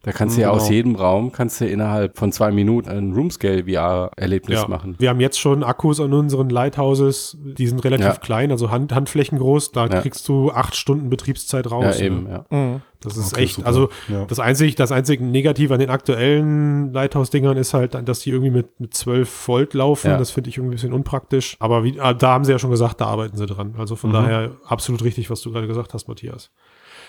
[0.06, 0.62] Da kannst du ja genau.
[0.62, 4.68] aus jedem Raum, kannst du innerhalb von zwei Minuten ein Roomscale-VR-Erlebnis ja.
[4.68, 4.94] machen.
[5.00, 8.18] Wir haben jetzt schon Akkus an unseren Lighthouses, die sind relativ ja.
[8.18, 10.02] klein, also Hand, Handflächen groß, da ja.
[10.02, 11.98] kriegst du acht Stunden Betriebszeit raus.
[11.98, 12.46] Ja, eben, ja.
[12.52, 12.82] Mhm.
[13.06, 13.68] Das ist okay, echt, super.
[13.68, 13.90] also
[14.28, 18.80] das einzige, das einzige Negative an den aktuellen Lighthouse-Dingern ist halt, dass die irgendwie mit,
[18.80, 20.10] mit 12 Volt laufen.
[20.12, 21.56] Das finde ich irgendwie ein bisschen unpraktisch.
[21.60, 23.76] Aber wie, ah, da haben sie ja schon gesagt, da arbeiten sie dran.
[23.78, 24.14] Also von mhm.
[24.14, 26.52] daher absolut richtig, was du gerade gesagt hast, Matthias.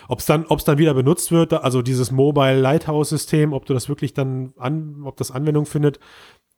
[0.07, 3.73] Ob es dann, ob's dann wieder benutzt wird, also dieses Mobile Lighthouse System, ob du
[3.73, 5.99] das wirklich dann an, ob das Anwendung findet,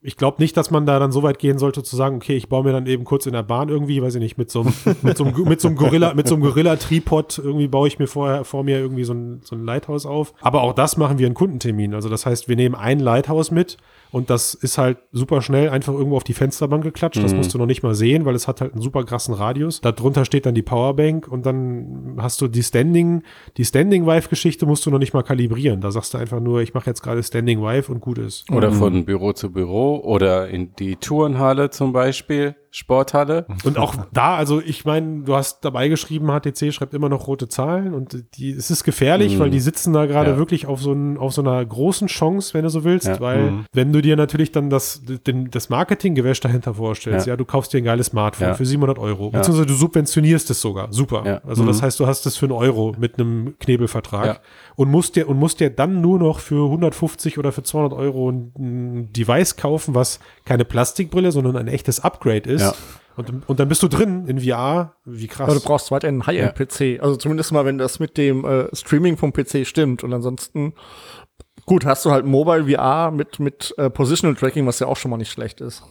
[0.01, 2.47] ich glaube nicht, dass man da dann so weit gehen sollte zu sagen, okay, ich
[2.47, 4.73] baue mir dann eben kurz in der Bahn irgendwie, weiß ich nicht, mit so einem,
[5.01, 8.07] mit so einem, mit so einem Gorilla, mit so einem Gorilla-Tripod irgendwie baue ich mir
[8.07, 10.33] vorher, vor mir irgendwie so ein, so ein Lighthouse auf.
[10.39, 11.93] Aber auch das machen wir in Kundentermin.
[11.93, 13.77] Also das heißt, wir nehmen ein Lighthouse mit
[14.11, 17.21] und das ist halt super schnell einfach irgendwo auf die Fensterbank geklatscht.
[17.21, 17.39] Das mhm.
[17.39, 19.81] musst du noch nicht mal sehen, weil es hat halt einen super krassen Radius.
[19.81, 23.23] Darunter steht dann die Powerbank und dann hast du die Standing,
[23.57, 25.81] die Standing Vive Geschichte musst du noch nicht mal kalibrieren.
[25.81, 28.49] Da sagst du einfach nur, ich mache jetzt gerade Standing Vive und gut ist.
[28.49, 28.75] Oder mhm.
[28.75, 32.55] von Büro zu Büro Oder in die Turnhalle zum Beispiel.
[32.71, 33.47] Sporthalle.
[33.63, 37.47] Und auch da, also ich meine, du hast dabei geschrieben, HTC schreibt immer noch rote
[37.47, 39.39] Zahlen und die, es ist gefährlich, mm.
[39.39, 40.37] weil die sitzen da gerade ja.
[40.37, 43.19] wirklich auf so, ein, auf so einer großen Chance, wenn du so willst, ja.
[43.19, 43.65] weil mm.
[43.73, 47.33] wenn du dir natürlich dann das, den, das Marketinggewäsch dahinter vorstellst, ja.
[47.33, 47.37] ja.
[47.37, 51.41] du kaufst dir ein geiles Smartphone für 700 Euro, beziehungsweise du subventionierst es sogar, super.
[51.47, 51.67] Also mm.
[51.67, 54.41] das heißt, du hast es für einen Euro mit einem Knebelvertrag
[54.75, 58.29] und musst dir, und musst dir dann nur noch für 150 oder für 200 Euro
[58.29, 62.77] ein Device kaufen, was keine Plastikbrille, sondern ein echtes Upgrade ist ist.
[62.79, 62.99] Ja.
[63.15, 64.95] Und, und dann bist du drin in VR.
[65.03, 65.49] Wie krass.
[65.49, 66.79] Ja, du brauchst weiter einen High-End-PC.
[66.79, 67.01] Ja.
[67.01, 70.05] Also zumindest mal, wenn das mit dem äh, Streaming vom PC stimmt.
[70.05, 70.73] Und ansonsten,
[71.65, 75.11] gut, hast du halt Mobile VR mit, mit äh, Positional Tracking, was ja auch schon
[75.11, 75.83] mal nicht schlecht ist.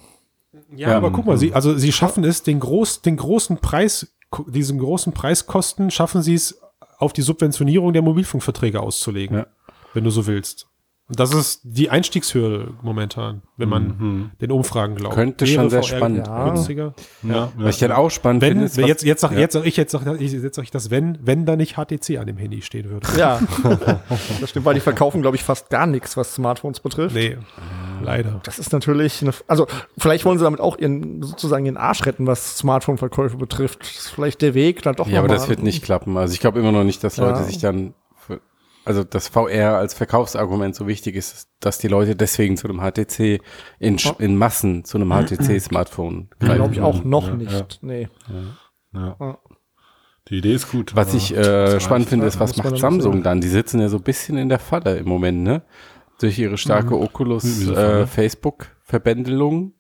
[0.75, 4.15] Ja, ja aber guck mal, sie, also sie schaffen es, den, groß, den großen Preis,
[4.47, 6.59] diesen großen Preiskosten, schaffen sie es,
[6.99, 9.37] auf die Subventionierung der Mobilfunkverträge auszulegen.
[9.37, 9.47] Ja.
[9.93, 10.67] Wenn du so willst.
[11.11, 14.31] Das ist die Einstiegshürde momentan, wenn man mhm.
[14.43, 15.15] den Umfragen glaubt.
[15.15, 16.27] Könnte Wäre schon sehr VR spannend.
[16.27, 16.49] Ja.
[16.51, 16.95] Günstiger.
[17.23, 17.35] Ja.
[17.35, 17.53] ja.
[17.57, 18.89] Was ich dann auch spannend wenn, finde.
[18.89, 19.39] Jetzt, jetzt sag, ja.
[19.39, 22.27] jetzt sag ich, jetzt sag, jetzt sag ich das, wenn, wenn da nicht HTC an
[22.27, 23.07] dem Handy stehen würde.
[23.17, 23.41] Ja.
[24.41, 27.15] das stimmt, weil die verkaufen, glaube ich, fast gar nichts, was Smartphones betrifft.
[27.15, 27.39] Nee.
[28.03, 28.41] Leider.
[28.45, 29.67] Das ist natürlich eine, also
[29.97, 33.81] vielleicht wollen sie damit auch ihren, sozusagen ihren Arsch retten, was Smartphone-Verkäufe betrifft.
[33.81, 36.19] Das ist vielleicht der Weg dann doch Ja, aber das wird nicht klappen.
[36.19, 37.95] Also ich glaube immer noch nicht, dass Leute sich dann
[38.89, 43.41] also das VR als Verkaufsargument so wichtig ist, dass die Leute deswegen zu einem HTC
[43.79, 46.55] in, in Massen zu einem HTC-Smartphone greifen.
[46.57, 47.53] Glaube ich auch noch ja, nicht.
[47.53, 47.67] Ja.
[47.83, 48.09] Nee.
[48.95, 49.39] Ja.
[50.29, 50.97] Die Idee ist gut.
[50.97, 53.41] Was ich äh, spannend finde, ist, was macht Samsung dann?
[53.41, 55.63] Die sitzen ja so ein bisschen in der Falle im Moment, ne?
[56.21, 57.03] Durch ihre starke mhm.
[57.03, 59.75] Oculus äh, Facebook-Verbändelung.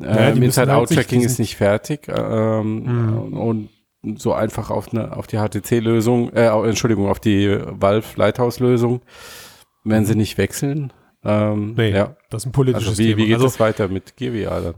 [0.00, 2.08] Ähm, ja, Inside-Out-Tracking halt ist nicht fertig.
[2.08, 3.32] Ähm, mhm.
[3.36, 3.68] Und
[4.16, 9.02] so einfach auf eine auf die HTC-Lösung, äh, Entschuldigung, auf die Valve Lighthouse-Lösung,
[9.84, 10.92] werden sie nicht wechseln.
[11.24, 12.16] Ähm, nee, ja.
[12.30, 13.16] das ist ein politisches also wie, Thema.
[13.18, 14.74] Wie geht also, weiter mit GWA dann?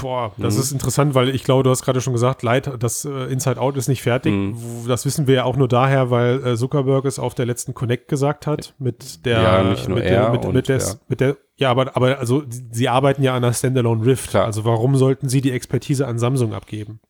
[0.00, 0.60] Boah, das mhm.
[0.60, 3.76] ist interessant, weil ich glaube, du hast gerade schon gesagt, Light, das äh, Inside Out
[3.76, 4.32] ist nicht fertig.
[4.32, 4.56] Mhm.
[4.88, 8.08] Das wissen wir ja auch nur daher, weil äh, Zuckerberg es auf der letzten Connect
[8.08, 10.94] gesagt hat mit der ja, nicht nur mit er der, mit, und, mit, der, ja.
[11.08, 14.30] mit der ja, aber aber also sie arbeiten ja an einer Standalone Rift.
[14.30, 14.44] Klar.
[14.44, 17.00] Also warum sollten sie die Expertise an Samsung abgeben?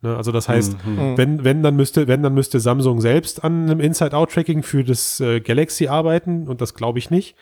[0.00, 0.94] Ne, also das heißt, mhm.
[0.94, 1.18] mhm.
[1.18, 5.40] wenn, wenn, dann müsste, wenn, dann müsste Samsung selbst an einem Inside-Out-Tracking für das äh,
[5.40, 7.36] Galaxy arbeiten und das glaube ich nicht.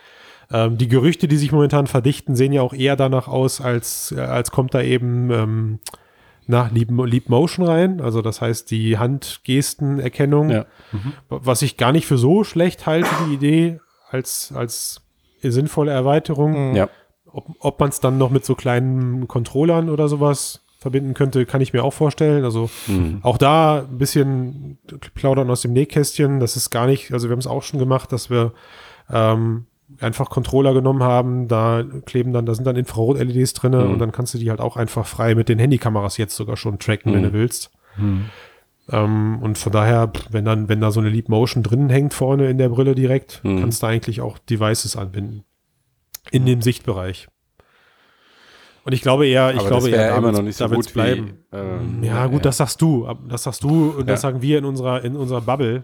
[0.50, 4.20] Ähm, die Gerüchte, die sich momentan verdichten, sehen ja auch eher danach aus, als, äh,
[4.20, 5.78] als kommt da eben ähm,
[6.46, 8.00] nach Leap, Leap Motion rein.
[8.00, 10.66] Also das heißt, die Handgestenerkennung, ja.
[10.92, 11.12] mhm.
[11.28, 15.02] was ich gar nicht für so schlecht halte, die Idee als, als
[15.42, 16.74] sinnvolle Erweiterung.
[16.74, 16.88] Ja.
[17.26, 21.60] Ob, ob man es dann noch mit so kleinen Controllern oder sowas verbinden könnte, kann
[21.60, 22.44] ich mir auch vorstellen.
[22.44, 23.18] Also mhm.
[23.22, 24.78] auch da ein bisschen
[25.16, 26.38] plaudern aus dem Nähkästchen.
[26.38, 28.52] Das ist gar nicht, also wir haben es auch schon gemacht, dass wir
[29.10, 29.66] ähm,
[30.00, 33.90] einfach Controller genommen haben, da kleben dann, da sind dann Infrarot-LEDs drin mhm.
[33.94, 36.78] und dann kannst du die halt auch einfach frei mit den Handykameras jetzt sogar schon
[36.78, 37.16] tracken, mhm.
[37.16, 37.72] wenn du willst.
[37.96, 38.26] Mhm.
[38.92, 42.48] Ähm, und von daher, wenn dann, wenn da so eine Leap Motion drin hängt vorne
[42.48, 43.60] in der Brille direkt, mhm.
[43.60, 45.42] kannst du eigentlich auch Devices anbinden.
[46.30, 47.28] In dem Sichtbereich.
[48.86, 51.38] Und ich glaube eher, ich Aber glaube eher, da immer noch nicht so gut bleiben.
[51.50, 53.12] Wie, ähm, ja, gut, das sagst du.
[53.28, 54.04] Das sagst du und ja.
[54.04, 55.82] das sagen wir in unserer, in unserer Bubble.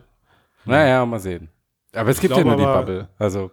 [0.64, 1.48] Naja, mal sehen.
[1.92, 3.08] Aber es gibt ja nur die Bubble.
[3.18, 3.50] Also.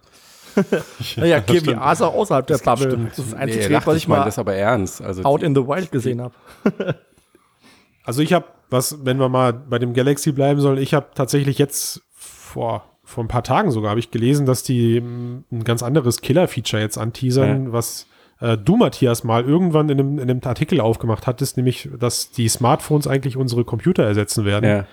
[1.16, 2.92] naja, GWA ist auch außerhalb der Bubble.
[2.92, 3.10] Stimmt.
[3.10, 5.02] Das ist ein nee, was ich mal das aber ernst.
[5.02, 6.36] Also Out in the Wild gesehen habe.
[8.04, 11.58] also ich habe, was, wenn wir mal bei dem Galaxy bleiben sollen, ich habe tatsächlich
[11.58, 16.22] jetzt vor vor ein paar Tagen sogar habe ich gelesen, dass die ein ganz anderes
[16.22, 17.74] Killer-Feature jetzt anteasern, ja.
[17.74, 18.06] was
[18.40, 22.48] äh, du, Matthias, mal irgendwann in einem, in einem Artikel aufgemacht hattest, nämlich, dass die
[22.48, 24.70] Smartphones eigentlich unsere Computer ersetzen werden.
[24.70, 24.86] Ja.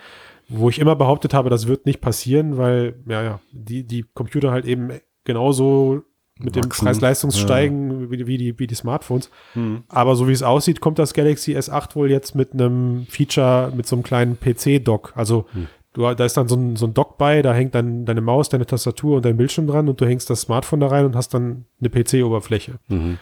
[0.48, 4.52] Wo ich immer behauptet habe, das wird nicht passieren, weil, ja, ja, die, die Computer
[4.52, 4.90] halt eben
[5.24, 6.02] genauso
[6.38, 6.68] mit Wachsen.
[6.68, 8.10] dem Preis-Leistungssteigen ja.
[8.10, 9.30] wie, wie, die, wie die Smartphones.
[9.54, 9.84] Hm.
[9.88, 13.86] Aber so wie es aussieht, kommt das Galaxy S8 wohl jetzt mit einem Feature, mit
[13.86, 15.12] so einem kleinen PC-Dock.
[15.16, 15.66] Also hm.
[15.94, 18.48] du, da ist dann so ein, so ein Dock bei, da hängt dann deine Maus,
[18.48, 21.32] deine Tastatur und dein Bildschirm dran und du hängst das Smartphone da rein und hast
[21.32, 22.74] dann eine PC-Oberfläche.
[22.88, 23.18] Mhm.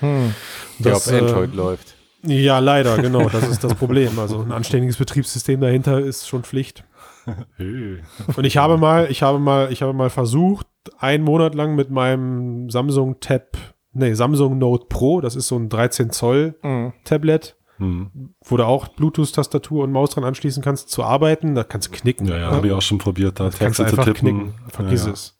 [0.00, 0.34] Hm.
[0.78, 1.94] Das, Der auf Android äh, läuft.
[2.26, 3.28] Ja, leider, genau.
[3.28, 4.18] Das ist das Problem.
[4.18, 6.84] Also ein anständiges Betriebssystem dahinter ist schon Pflicht.
[8.36, 10.66] Und ich habe mal, ich habe mal, ich habe mal versucht,
[10.98, 13.56] einen Monat lang mit meinem Samsung Tab,
[13.92, 16.92] nee, Samsung Note Pro, das ist so ein 13 Zoll mhm.
[17.04, 18.34] Tablet, mhm.
[18.44, 21.54] wo du auch Bluetooth-Tastatur und Maus dran anschließen kannst, zu arbeiten.
[21.54, 22.26] Da kannst du knicken.
[22.26, 24.20] Ja, ja, habe ich auch schon probiert, da kannst du einfach tippen.
[24.20, 24.54] knicken.
[24.68, 25.12] Vergiss ja, ja.
[25.14, 25.38] es.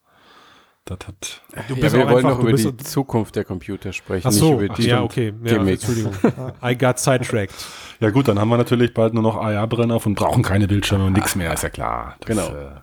[0.86, 1.42] Das hat.
[1.68, 4.52] Du bist ja, wir wollen einfach, noch über die Zukunft der Computer sprechen, Ach so,
[4.60, 5.32] nicht über die ja, okay.
[5.42, 6.12] Ja, Entschuldigung.
[6.62, 7.54] I got sidetracked.
[8.00, 11.14] Ja gut, dann haben wir natürlich bald nur noch AR-Brenner und brauchen keine Bildschirme und
[11.14, 12.16] nichts mehr, ist ja klar.
[12.20, 12.48] Das, genau.
[12.48, 12.80] Äh,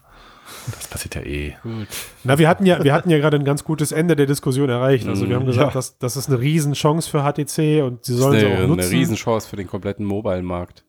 [0.72, 1.56] Das passiert ja eh.
[1.62, 1.88] Gut.
[2.24, 5.08] Na, wir hatten ja, wir hatten ja gerade ein ganz gutes Ende der Diskussion erreicht.
[5.08, 5.74] Also wir haben gesagt, ja.
[5.74, 8.80] das, das ist eine Riesenchance für HTC und sie sollen sie auch nutzen.
[8.80, 10.86] Eine Riesenchance für den kompletten Mobile-Markt.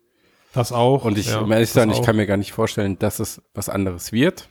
[0.54, 1.04] Das auch.
[1.04, 3.68] Und ich, ja, um ehrlich sein, ich kann mir gar nicht vorstellen, dass es was
[3.68, 4.48] anderes wird.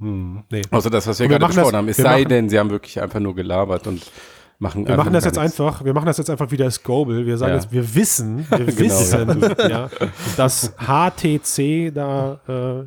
[0.00, 0.62] Hm, nee.
[0.70, 1.88] Außer das, was wir, wir gerade besprochen das, haben.
[1.88, 4.10] Es sei denn, sie haben wirklich einfach nur gelabert und
[4.58, 4.86] machen.
[4.86, 5.60] Wir machen das jetzt nichts.
[5.60, 7.26] einfach, wir machen das jetzt einfach wieder als Gobel.
[7.26, 7.56] Wir sagen ja.
[7.56, 9.90] jetzt, wir wissen, wir genau, wissen, ja.
[10.36, 12.86] dass HTC da äh,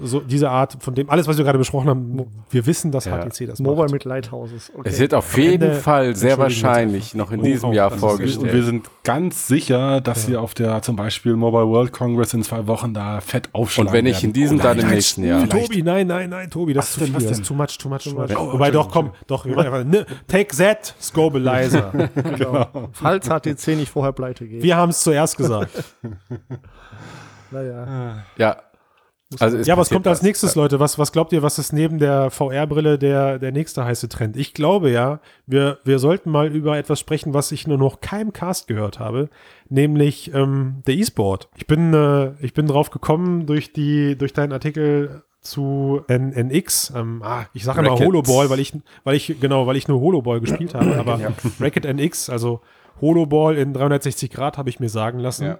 [0.00, 3.18] so diese Art von dem, alles, was wir gerade besprochen haben, wir wissen, dass ja.
[3.18, 3.92] HTC das Mobile macht.
[3.92, 4.72] mit Lighthouses.
[4.74, 4.88] Okay.
[4.88, 8.42] Es wird auf jeden Ende, Fall sehr wahrscheinlich noch in oh, diesem oh, Jahr vorgestellt.
[8.42, 10.30] Und wir sind ganz sicher, dass ja.
[10.30, 13.92] wir auf der zum Beispiel Mobile World Congress in zwei Wochen da fett aufschlagen Und
[13.92, 15.46] wenn nicht in diesem, oh, dann im nächsten Jahr.
[15.46, 18.04] Tobi, nein, nein, nein, Tobi, das ist zu viel, das ist too much, too much,
[18.04, 18.34] too much.
[18.34, 21.92] Oh, Wobei doch, komm, doch, wir machen einfach, ne, take that, Scobelizer.
[22.14, 22.88] genau.
[22.92, 24.62] Falls HTC nicht vorher pleite geht.
[24.62, 25.84] Wir haben es zuerst gesagt.
[27.50, 28.24] naja.
[28.38, 28.56] Ja,
[29.40, 30.80] also ja, was kommt als nächstes, Leute?
[30.80, 34.36] Was, was glaubt ihr, was ist neben der VR-Brille der, der nächste heiße Trend?
[34.36, 38.32] Ich glaube ja, wir, wir sollten mal über etwas sprechen, was ich nur noch keinem
[38.32, 39.28] Cast gehört habe,
[39.68, 41.48] nämlich ähm, der E-Sport.
[41.56, 46.92] Ich bin, äh, ich bin drauf gekommen durch die, durch deinen Artikel zu NX.
[46.96, 48.72] Ähm, ah, ich sage immer Holoball, weil ich,
[49.04, 51.32] weil ich, genau, weil ich nur Holoball gespielt habe, aber ja.
[51.60, 52.60] Racket NX, also
[53.00, 55.46] Holoball in 360 Grad, habe ich mir sagen lassen.
[55.46, 55.58] Ja.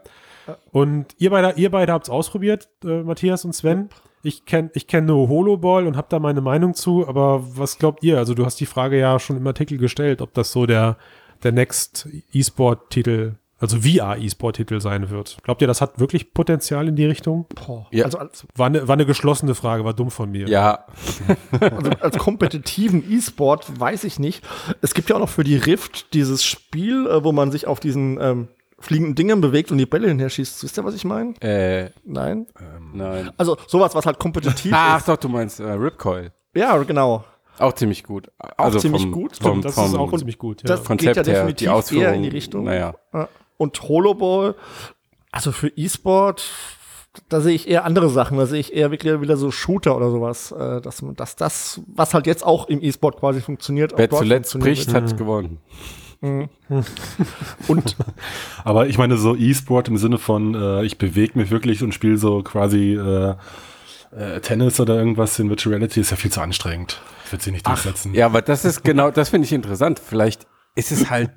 [0.70, 3.88] Und ihr beide, ihr beide habt es ausprobiert, äh, Matthias und Sven.
[4.22, 8.04] Ich kenne ich kenn nur Holoball und habe da meine Meinung zu, aber was glaubt
[8.04, 8.18] ihr?
[8.18, 10.96] Also du hast die Frage ja schon im Artikel gestellt, ob das so der,
[11.42, 15.38] der Next E-Sport-Titel, also VR-E-Sport-Titel sein wird.
[15.42, 17.46] Glaubt ihr, das hat wirklich Potenzial in die Richtung?
[17.66, 17.88] Boah.
[17.90, 18.04] Ja.
[18.04, 20.48] Also als, war, eine, war eine geschlossene Frage, war dumm von mir.
[20.48, 20.86] Ja.
[21.60, 24.44] also als kompetitiven E-Sport weiß ich nicht.
[24.82, 27.80] Es gibt ja auch noch für die Rift dieses Spiel, äh, wo man sich auf
[27.80, 28.48] diesen ähm,
[28.82, 30.62] fliegenden Dingen bewegt und die Bälle hinher schießt.
[30.62, 31.34] Wisst ihr, was ich meine?
[31.40, 32.46] Äh, nein?
[32.60, 33.30] Ähm, nein.
[33.36, 35.02] Also sowas, was halt kompetitiv Ach, ist.
[35.02, 36.32] Ach doch, du meinst äh, Ripcoil.
[36.54, 37.24] Ja, genau.
[37.58, 38.30] Auch ziemlich gut.
[38.56, 39.36] Also auch ziemlich vom, gut.
[39.36, 40.62] Vom, das vom, ist auch ziemlich gut.
[40.62, 40.68] Ja.
[40.68, 42.64] Das Konzept geht ja definitiv die eher in die Richtung.
[42.64, 42.94] Naja.
[43.56, 44.54] Und Holoball,
[45.30, 46.44] also für E-Sport,
[47.28, 48.38] da sehe ich eher andere Sachen.
[48.38, 50.50] Da sehe ich eher wirklich wieder so Shooter oder sowas.
[50.52, 53.92] Äh, dass, dass das, was halt jetzt auch im E-Sport quasi funktioniert.
[53.96, 55.58] Wer zuletzt bricht, hat gewonnen.
[56.22, 56.48] Mhm.
[57.68, 57.96] und
[58.64, 62.16] aber ich meine so E-Sport im Sinne von äh, ich bewege mich wirklich und spiele
[62.16, 63.34] so quasi äh,
[64.16, 67.02] äh, Tennis oder irgendwas in Virtual Reality ist ja viel zu anstrengend.
[67.26, 68.14] Ich würde sie nicht durchsetzen.
[68.14, 69.98] ja, aber das ist genau, das finde ich interessant.
[69.98, 71.30] Vielleicht ist es halt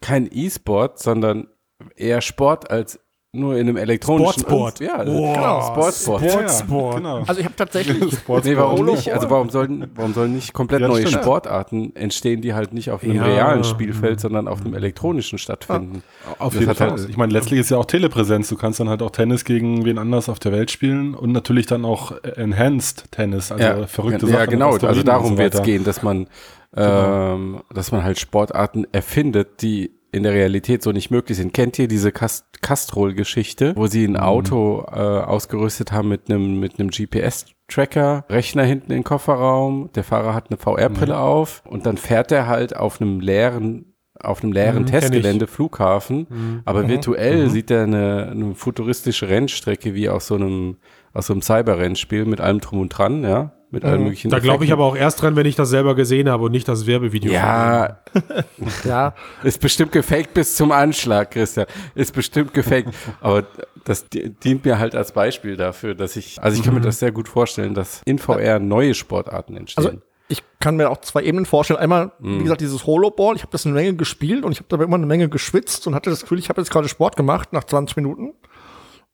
[0.00, 1.48] kein E-Sport, sondern
[1.96, 3.00] eher Sport als
[3.34, 4.80] nur in einem elektronischen Sportsport.
[4.80, 6.22] Ja, oh, genau, Sportsport.
[6.22, 6.92] Sportsport.
[6.92, 7.24] Ja, genau.
[7.26, 8.44] Also ich habe tatsächlich Sportsport.
[8.44, 9.10] Nee, warum nicht?
[9.10, 11.22] Also warum sollen warum sollen nicht komplett ja, neue stimmt.
[11.22, 13.24] Sportarten entstehen, die halt nicht auf einem ja.
[13.24, 16.02] realen Spielfeld, sondern auf einem elektronischen stattfinden?
[16.38, 16.90] Auf das jeden Fall.
[16.90, 18.50] Halt ich meine, letztlich ist ja auch Telepräsenz.
[18.50, 21.64] Du kannst dann halt auch Tennis gegen wen anders auf der Welt spielen und natürlich
[21.64, 24.40] dann auch Enhanced Tennis, also ja, verrückte Sachen.
[24.40, 24.76] Ja, genau.
[24.76, 26.26] Also darum so wird es gehen, dass man
[26.74, 27.34] genau.
[27.34, 31.54] ähm, dass man halt Sportarten erfindet, die in der Realität so nicht möglich sind.
[31.54, 34.16] Kennt ihr diese Cast Castrol-Geschichte, wo sie ein mhm.
[34.18, 40.34] Auto äh, ausgerüstet haben mit einem mit einem GPS-Tracker, Rechner hinten im Kofferraum, der Fahrer
[40.34, 41.20] hat eine VR-Brille mhm.
[41.20, 43.86] auf und dann fährt er halt auf einem leeren
[44.20, 46.62] auf einem leeren mhm, Testgelände, Flughafen, mhm.
[46.64, 46.88] aber mhm.
[46.88, 47.50] virtuell mhm.
[47.50, 50.76] sieht er eine, eine futuristische Rennstrecke wie aus so einem
[51.12, 54.04] aus so einem Cyber-Rennspiel mit allem drum und dran, ja mit allen mhm.
[54.04, 54.30] möglichen.
[54.30, 56.68] Da glaube ich aber auch erst dran, wenn ich das selber gesehen habe und nicht
[56.68, 57.32] das Werbevideo.
[57.32, 57.98] Ja,
[58.84, 61.66] ja, ist bestimmt gefaked bis zum Anschlag, Christian.
[61.94, 62.90] Ist bestimmt gefaked.
[63.20, 63.44] aber
[63.84, 66.80] das dient mir halt als Beispiel dafür, dass ich, also ich kann mhm.
[66.80, 69.84] mir das sehr gut vorstellen, dass in VR neue Sportarten entstehen.
[69.84, 71.80] Also ich kann mir auch zwei Ebenen vorstellen.
[71.80, 72.38] Einmal, mhm.
[72.38, 73.36] wie gesagt, dieses Holoball.
[73.36, 75.94] Ich habe das eine Menge gespielt und ich habe dabei immer eine Menge geschwitzt und
[75.94, 78.34] hatte das Gefühl, ich habe jetzt gerade Sport gemacht nach 20 Minuten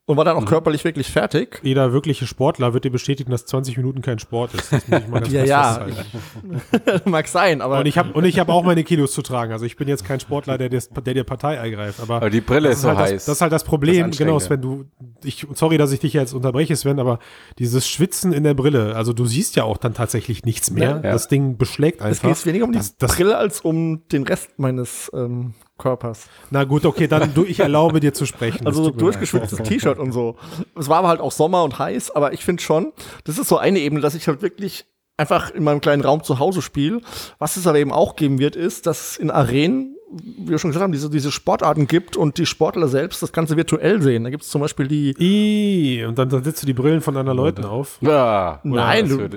[0.08, 0.46] und war dann auch mhm.
[0.46, 1.60] körperlich wirklich fertig.
[1.62, 4.72] Jeder wirkliche Sportler wird dir bestätigen, dass 20 Minuten kein Sport ist.
[4.72, 5.86] Das muss ich mal ganz ja, ja.
[7.04, 7.80] Mag sein, aber.
[7.80, 9.52] Und ich habe und ich habe auch meine Kilos zu tragen.
[9.52, 12.00] Also ich bin jetzt kein Sportler, der, dir, der dir Partei ergreift.
[12.00, 13.10] Aber, aber die Brille ist so halt heiß.
[13.10, 14.06] Das, das, ist halt das Problem.
[14.08, 14.86] Das genau, Sven, du,
[15.22, 17.18] ich, sorry, dass ich dich jetzt unterbreche, Sven, aber
[17.58, 21.02] dieses Schwitzen in der Brille, also du siehst ja auch dann tatsächlich nichts mehr.
[21.04, 21.12] Ja.
[21.12, 22.30] Das Ding beschlägt einfach.
[22.30, 26.26] Es geht weniger um die das, das, Brille als um den Rest meines ähm, Körpers.
[26.50, 28.66] Na gut, okay, dann du, ich erlaube dir zu sprechen.
[28.66, 30.36] Also so durchgeschwitztes T-Shirt und so.
[30.76, 32.92] Es war aber halt auch Sommer und heiß, aber ich finde schon,
[33.24, 34.84] das ist so eine Ebene, dass ich halt wirklich
[35.16, 37.00] einfach in meinem kleinen Raum zu Hause spiele.
[37.38, 40.82] Was es aber eben auch geben wird, ist, dass in Arenen wie wir schon gesagt
[40.82, 44.24] haben, diese, diese Sportarten gibt und die Sportler selbst das Ganze virtuell sehen.
[44.24, 45.14] Da gibt es zum Beispiel die.
[45.18, 47.98] I, und dann, dann setzt du die Brillen von anderen Leuten auf.
[48.00, 49.28] Ja, Nein, du,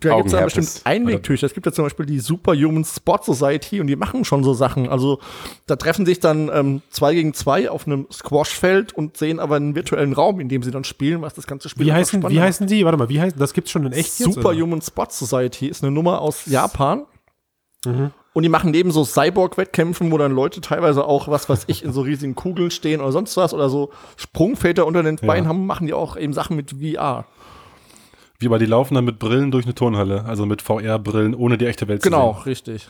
[0.00, 1.46] da gibt es ja bestimmt Einwegtücher.
[1.46, 4.88] Es gibt ja zum Beispiel die Superhuman Sport Society und die machen schon so Sachen.
[4.88, 5.18] Also
[5.66, 9.74] da treffen sich dann ähm, zwei gegen zwei auf einem Squashfeld und sehen aber einen
[9.74, 12.66] virtuellen Raum, in dem sie dann spielen, was das ganze Spiel Wie heißen, wie heißen
[12.66, 12.84] die?
[12.84, 13.52] Warte mal, wie heißen das?
[13.54, 17.06] Gibt's schon in echt Superhuman Sport Society ist eine Nummer aus Japan.
[17.84, 18.12] Mhm.
[18.34, 21.92] Und die machen neben so Cyborg-Wettkämpfen, wo dann Leute teilweise auch, was weiß ich, in
[21.92, 25.48] so riesigen Kugeln stehen oder sonst was oder so Sprungväter unter den Beinen ja.
[25.50, 27.26] haben, machen die auch eben Sachen mit VR.
[28.38, 31.66] Wie aber die laufen dann mit Brillen durch eine Turnhalle, also mit VR-Brillen, ohne die
[31.66, 32.32] echte Welt genau, zu sehen.
[32.32, 32.88] Genau, richtig.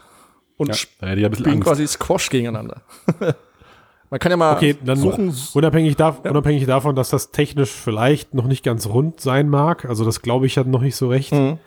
[0.57, 2.83] Und ja, spielen ja quasi Squash gegeneinander.
[4.11, 5.35] Man kann ja mal okay, dann suchen.
[5.55, 6.31] Unabhängig, da, ja.
[6.31, 10.47] unabhängig davon, dass das technisch vielleicht noch nicht ganz rund sein mag, also das glaube
[10.47, 11.33] ich ja noch nicht so recht.
[11.33, 11.59] Mhm.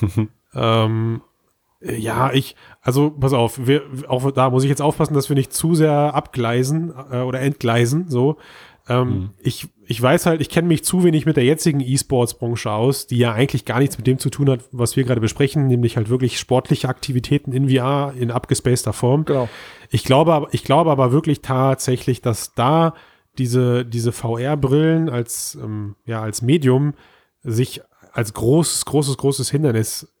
[0.54, 1.20] ähm,
[1.84, 5.52] ja, ich, also pass auf, wir, auch da muss ich jetzt aufpassen, dass wir nicht
[5.52, 8.08] zu sehr abgleisen äh, oder entgleisen.
[8.08, 8.38] So,
[8.88, 9.30] ähm, mhm.
[9.38, 13.18] ich, ich weiß halt, ich kenne mich zu wenig mit der jetzigen E-Sports-Branche aus, die
[13.18, 16.08] ja eigentlich gar nichts mit dem zu tun hat, was wir gerade besprechen, nämlich halt
[16.08, 19.24] wirklich sportliche Aktivitäten in VR in abgespaceder Form.
[19.24, 19.48] Genau.
[19.90, 22.94] Ich glaube, ich glaube aber wirklich tatsächlich, dass da
[23.38, 26.94] diese, diese VR-Brillen als, ähm, ja, als Medium
[27.42, 27.80] sich
[28.12, 30.13] als großes, großes, großes Hindernis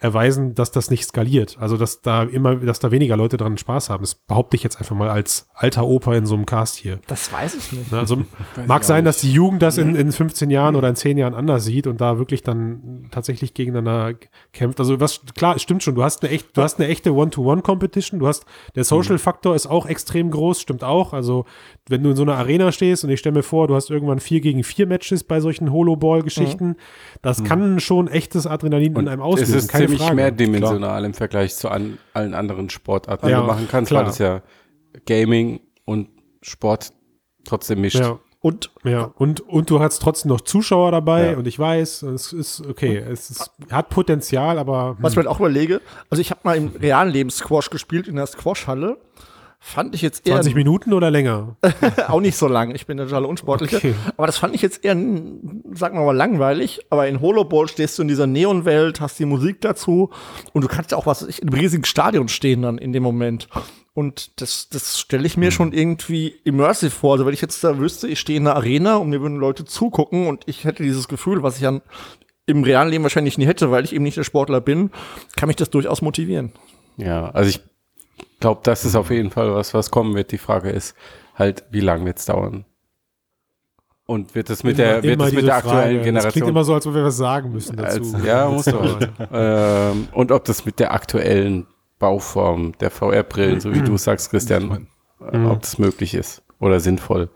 [0.00, 1.56] erweisen, dass das nicht skaliert.
[1.58, 4.02] Also, dass da immer, dass da weniger Leute dran Spaß haben.
[4.02, 7.00] Das behaupte ich jetzt einfach mal als alter Opa in so einem Cast hier.
[7.06, 7.92] Das weiß ich nicht.
[7.92, 8.22] Also,
[8.66, 11.64] mag sein, dass die Jugend das in, in 15 Jahren oder in 10 Jahren anders
[11.64, 14.18] sieht und da wirklich dann tatsächlich gegeneinander
[14.52, 14.78] kämpft.
[14.80, 15.94] Also, was, klar, stimmt schon.
[15.94, 18.20] Du hast eine echt, du hast eine echte One-to-One-Competition.
[18.20, 21.14] Du hast, der Social-Faktor ist auch extrem groß, stimmt auch.
[21.14, 21.46] Also,
[21.88, 24.20] wenn du in so einer Arena stehst und ich stelle mir vor, du hast irgendwann
[24.20, 26.76] vier gegen vier Matches bei solchen Holo-Ball-Geschichten, mhm.
[27.22, 27.44] das mhm.
[27.44, 30.16] kann schon echtes Adrenalin und in einem auslösen keine ziemlich Frage.
[30.16, 31.04] mehrdimensional Klar.
[31.04, 34.02] im Vergleich zu an, allen anderen Sportarten, die ja, du machen kannst, klar.
[34.02, 34.42] weil das ja
[35.06, 36.08] Gaming und
[36.42, 36.92] Sport
[37.44, 38.00] trotzdem mischt.
[38.00, 38.18] Ja.
[38.42, 41.36] Und, ja, und, und du hast trotzdem noch Zuschauer dabei ja.
[41.36, 44.90] und ich weiß, es ist okay, es ist, hat Potenzial, aber.
[44.90, 44.96] Hm.
[45.00, 48.08] Was ich mir halt auch überlege, also ich habe mal im realen Leben Squash gespielt
[48.08, 48.96] in der Squash-Halle
[49.62, 50.34] fand ich jetzt eher.
[50.34, 51.56] 20 Minuten oder länger?
[52.08, 52.74] auch nicht so lang.
[52.74, 53.76] Ich bin der totale Unsportliche.
[53.76, 53.94] Okay.
[54.16, 56.80] Aber das fand ich jetzt eher, sagen wir mal, langweilig.
[56.88, 60.10] Aber in Holoball stehst du in dieser Neonwelt, hast die Musik dazu
[60.54, 63.02] und du kannst ja auch was ich, in einem riesigen Stadion stehen dann in dem
[63.02, 63.48] Moment.
[63.92, 65.54] Und das, das stelle ich mir mhm.
[65.54, 67.12] schon irgendwie immersive vor.
[67.12, 69.66] Also wenn ich jetzt da wüsste, ich stehe in einer Arena und mir würden Leute
[69.66, 71.82] zugucken und ich hätte dieses Gefühl, was ich dann
[72.46, 74.90] im realen Leben wahrscheinlich nie hätte, weil ich eben nicht der Sportler bin,
[75.36, 76.52] kann mich das durchaus motivieren.
[76.96, 77.60] Ja, also ich
[78.40, 80.32] glaube, das ist auf jeden Fall was, was kommen wird.
[80.32, 80.94] Die Frage ist
[81.34, 82.64] halt, wie lange wird es dauern?
[84.06, 85.98] Und wird es mit immer, der, wird es mit der aktuellen Frage.
[86.00, 86.14] Generation.
[86.24, 88.00] Das klingt immer so, als ob wir was sagen müssen dazu.
[88.14, 88.98] Als, ja, muss doch.
[89.32, 91.66] ähm, und ob das mit der aktuellen
[92.00, 94.88] Bauform der VR-Brillen, so wie du sagst, Christian,
[95.20, 97.28] ob das möglich ist oder sinnvoll.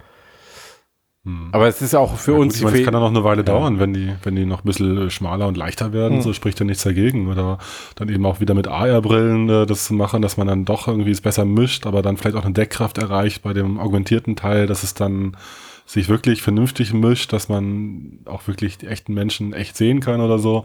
[1.24, 1.48] Hm.
[1.52, 2.54] Aber es ist auch für ja, uns.
[2.54, 3.44] Gut, ich meine, es kann ja noch eine Weile ja.
[3.44, 6.22] dauern, wenn die, wenn die noch ein bisschen schmaler und leichter werden, hm.
[6.22, 7.28] so spricht ja nichts dagegen.
[7.28, 7.58] Oder
[7.96, 11.10] dann eben auch wieder mit AR-Brillen äh, das zu machen, dass man dann doch irgendwie
[11.10, 14.82] es besser mischt, aber dann vielleicht auch eine Deckkraft erreicht bei dem augmentierten Teil, dass
[14.82, 15.36] es dann
[15.86, 20.38] sich wirklich vernünftig mischt, dass man auch wirklich die echten Menschen echt sehen kann oder
[20.38, 20.64] so.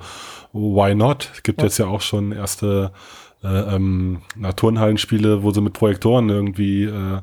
[0.54, 1.30] Why not?
[1.34, 1.65] Es gibt ja.
[1.65, 2.91] jetzt ja auch schon erste
[3.43, 4.22] äh, ähm,
[4.56, 7.19] Turnhallenspiele, wo sie mit Projektoren irgendwie äh,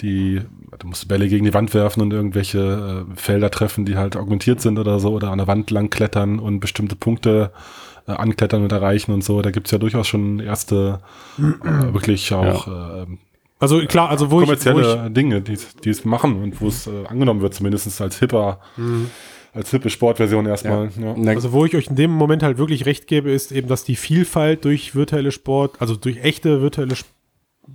[0.00, 0.40] die,
[0.78, 4.60] du musst Bälle gegen die Wand werfen und irgendwelche äh, Felder treffen, die halt augmentiert
[4.60, 7.52] sind oder so, oder an der Wand lang klettern und bestimmte Punkte
[8.06, 9.42] äh, anklettern und erreichen und so.
[9.42, 11.00] Da gibt's ja durchaus schon erste,
[11.38, 13.02] äh, wirklich auch ja.
[13.02, 13.06] äh,
[13.60, 16.68] also klar, also wo kommerzielle ich, wo ich, Dinge, die, die es machen und wo
[16.68, 19.10] es äh, angenommen wird, zumindest als hipper, mhm.
[19.52, 20.90] als hippe Sportversion erstmal.
[20.96, 21.16] Ja.
[21.16, 21.30] Ja.
[21.32, 23.96] Also wo ich euch in dem Moment halt wirklich recht gebe, ist eben, dass die
[23.96, 27.17] Vielfalt durch virtuelle Sport, also durch echte virtuelle Sport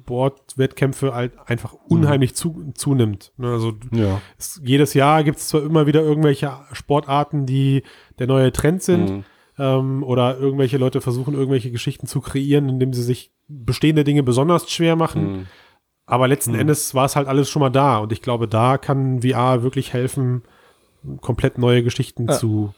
[0.01, 2.35] Sportwettkämpfe halt einfach unheimlich mhm.
[2.35, 3.31] zu, zunimmt.
[3.37, 4.21] Ne, also ja.
[4.37, 7.83] es, jedes Jahr gibt es zwar immer wieder irgendwelche Sportarten, die
[8.19, 9.23] der neue Trend sind, mhm.
[9.57, 14.69] ähm, oder irgendwelche Leute versuchen, irgendwelche Geschichten zu kreieren, indem sie sich bestehende Dinge besonders
[14.69, 15.31] schwer machen.
[15.31, 15.47] Mhm.
[16.05, 16.59] Aber letzten mhm.
[16.59, 17.99] Endes war es halt alles schon mal da.
[17.99, 20.43] Und ich glaube, da kann VR wirklich helfen,
[21.21, 22.33] komplett neue Geschichten ja.
[22.33, 22.73] zu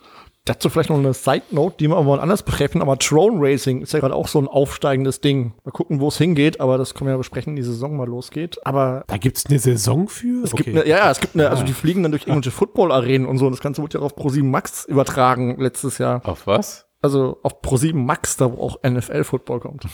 [0.46, 3.94] Dazu vielleicht noch eine Side Note, die wir aber anders betreffen, aber Drone Racing ist
[3.94, 5.54] ja gerade auch so ein aufsteigendes Ding.
[5.64, 8.08] Mal gucken, wo es hingeht, aber das können wir ja besprechen, wenn die Saison mal
[8.08, 8.60] losgeht.
[8.64, 10.44] Aber da gibt's eine Saison für?
[10.44, 10.66] Es okay.
[10.66, 11.66] gibt eine, ja, ja, es gibt eine, also ah.
[11.66, 13.48] die fliegen dann durch irgendwelche Football-Arenen und so.
[13.48, 16.22] Und das Ganze wurde ja auf Pro7 Max übertragen letztes Jahr.
[16.24, 16.85] Auf was?
[17.06, 19.86] Also auf Pro7 Max, da wo auch NFL-Football kommt.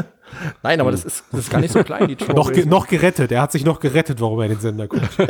[0.62, 3.30] Nein, aber das ist, das ist gar nicht so klein, die noch, ge noch gerettet.
[3.32, 5.10] Er hat sich noch gerettet, warum er in den Sender guckt.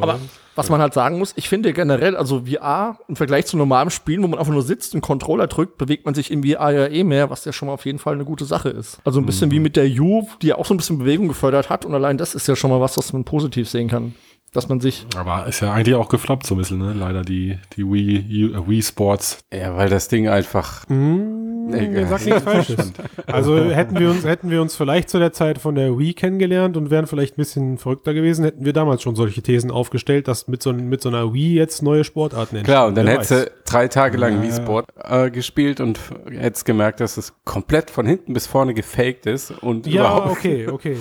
[0.00, 0.18] aber
[0.54, 4.22] was man halt sagen muss, ich finde generell, also VR im Vergleich zu normalem Spielen,
[4.22, 7.04] wo man einfach nur sitzt und Controller drückt, bewegt man sich in VR ja eh
[7.04, 9.02] mehr, was ja schon mal auf jeden Fall eine gute Sache ist.
[9.04, 9.52] Also ein bisschen mhm.
[9.52, 12.16] wie mit der U, die ja auch so ein bisschen Bewegung gefördert hat und allein
[12.16, 14.14] das ist ja schon mal was, was man positiv sehen kann
[14.52, 15.06] dass man sich.
[15.16, 16.92] Aber ist ja eigentlich auch gefloppt so ein bisschen, ne?
[16.92, 19.44] Leider die, die Wii, Wii Sports.
[19.52, 20.86] Ja, weil das Ding einfach.
[20.88, 22.06] Mmh, egal.
[22.06, 22.92] Sag nichts Falsches.
[23.26, 26.76] Also hätten wir uns, hätten wir uns vielleicht zu der Zeit von der Wii kennengelernt
[26.76, 30.48] und wären vielleicht ein bisschen verrückter gewesen, hätten wir damals schon solche Thesen aufgestellt, dass
[30.48, 32.74] mit so, mit so einer Wii jetzt neue Sportarten entstehen.
[32.74, 35.98] Klar, und dann hättest du drei Tage lang ja, Wii Sport äh, gespielt und
[36.30, 40.30] hättest gemerkt, dass es komplett von hinten bis vorne gefaked ist und ja, überhaupt.
[40.30, 40.96] okay, okay.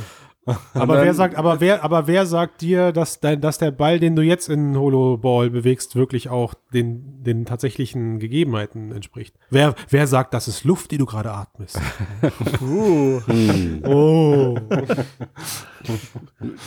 [0.73, 3.99] aber dann, wer sagt, aber wer, aber wer sagt dir, dass, dein, dass der Ball,
[3.99, 9.35] den du jetzt in Holoball bewegst, wirklich auch den, den tatsächlichen Gegebenheiten entspricht?
[9.51, 11.79] Wer, wer sagt, das ist Luft, die du gerade atmest?
[12.61, 13.21] uh.
[13.85, 14.57] oh.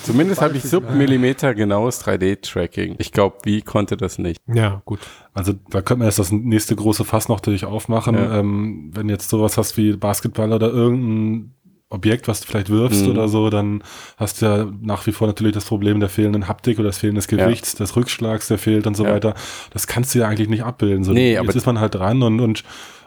[0.05, 2.95] Zumindest habe ich Submillimeter genaues 3D-Tracking.
[2.99, 4.41] Ich glaube, wie konnte das nicht?
[4.47, 5.01] Ja, gut.
[5.33, 8.15] Also da könnte man erst das nächste große Fass noch durch aufmachen.
[8.15, 8.39] Ja.
[8.39, 11.55] Ähm, wenn jetzt sowas hast wie Basketball oder irgendein
[11.91, 13.11] Objekt, was du vielleicht wirfst mhm.
[13.11, 13.83] oder so, dann
[14.17, 17.25] hast du ja nach wie vor natürlich das Problem der fehlenden Haptik oder des fehlenden
[17.27, 17.79] Gewichts, ja.
[17.79, 19.13] des Rückschlags, der fehlt und so ja.
[19.13, 19.35] weiter.
[19.71, 21.05] Das kannst du ja eigentlich nicht abbilden.
[21.05, 22.65] So, nee, jetzt ist man halt dran und, und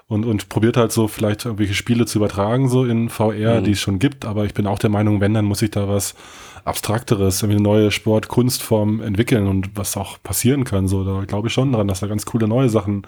[0.10, 3.66] und, und probiert halt so vielleicht irgendwelche Spiele zu übertragen, so in VR, mhm.
[3.66, 4.24] die es schon gibt.
[4.24, 6.16] Aber ich bin auch der Meinung, wenn, dann muss ich da was
[6.64, 10.88] Abstrakteres, irgendwie eine neue Sport-Kunstform entwickeln und was auch passieren kann.
[10.88, 13.04] So, da glaube ich schon dran, dass da ganz coole neue Sachen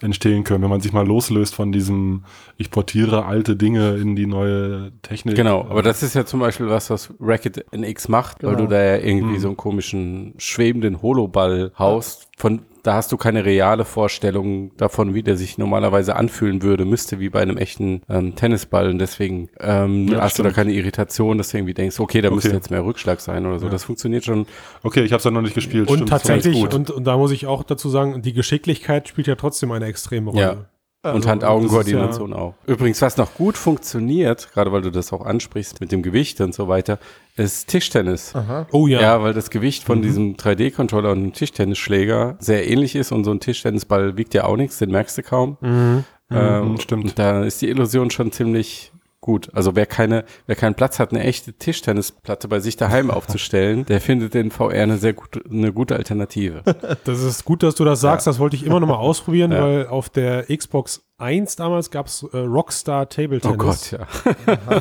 [0.00, 2.24] entstehen können, wenn man sich mal loslöst von diesem,
[2.56, 5.34] ich portiere alte Dinge in die neue Technik.
[5.34, 8.52] Genau, aber das ist ja zum Beispiel was, was Racket NX macht, genau.
[8.52, 8.76] weil du genau.
[8.76, 9.40] da ja irgendwie hm.
[9.40, 15.22] so einen komischen schwebenden Holoball haust, von da hast du keine reale Vorstellung davon, wie
[15.22, 18.88] der sich normalerweise anfühlen würde, müsste wie bei einem echten ähm, Tennisball.
[18.88, 20.46] Und deswegen ähm, ja, hast stimmt.
[20.46, 22.34] du da keine Irritation, dass du irgendwie denkst, okay, da okay.
[22.36, 23.66] müsste jetzt mehr Rückschlag sein oder so.
[23.66, 23.72] Ja.
[23.72, 24.46] Das funktioniert schon.
[24.82, 25.88] Okay, ich habe es ja noch nicht gespielt.
[25.88, 29.34] Und stimmt, tatsächlich, und, und da muss ich auch dazu sagen, die Geschicklichkeit spielt ja
[29.34, 30.42] trotzdem eine extreme Rolle.
[30.42, 30.64] Ja.
[31.08, 32.54] Also, und Hand-Augen-Koordination ja auch.
[32.66, 36.54] Übrigens, was noch gut funktioniert, gerade weil du das auch ansprichst mit dem Gewicht und
[36.54, 36.98] so weiter,
[37.36, 38.34] ist Tischtennis.
[38.34, 38.66] Aha.
[38.72, 39.00] Oh ja.
[39.00, 40.02] Ja, weil das Gewicht von mhm.
[40.02, 44.56] diesem 3D-Controller und dem Tischtennisschläger sehr ähnlich ist und so ein Tischtennisball wiegt ja auch
[44.56, 45.56] nichts, den merkst du kaum.
[45.60, 46.04] Mhm.
[46.30, 47.18] Ähm, mhm, stimmt.
[47.18, 49.50] Da ist die Illusion schon ziemlich gut.
[49.52, 54.00] Also wer keine, wer keinen Platz hat, eine echte Tischtennisplatte bei sich daheim aufzustellen, der
[54.00, 56.62] findet in VR eine sehr gute, eine gute Alternative.
[57.04, 58.26] Das ist gut, dass du das sagst.
[58.26, 58.32] Ja.
[58.32, 59.62] Das wollte ich immer noch mal ausprobieren, ja.
[59.62, 63.54] weil auf der Xbox 1 damals gab es äh, Rockstar Table Tennis.
[63.54, 64.06] Oh Gott, ja.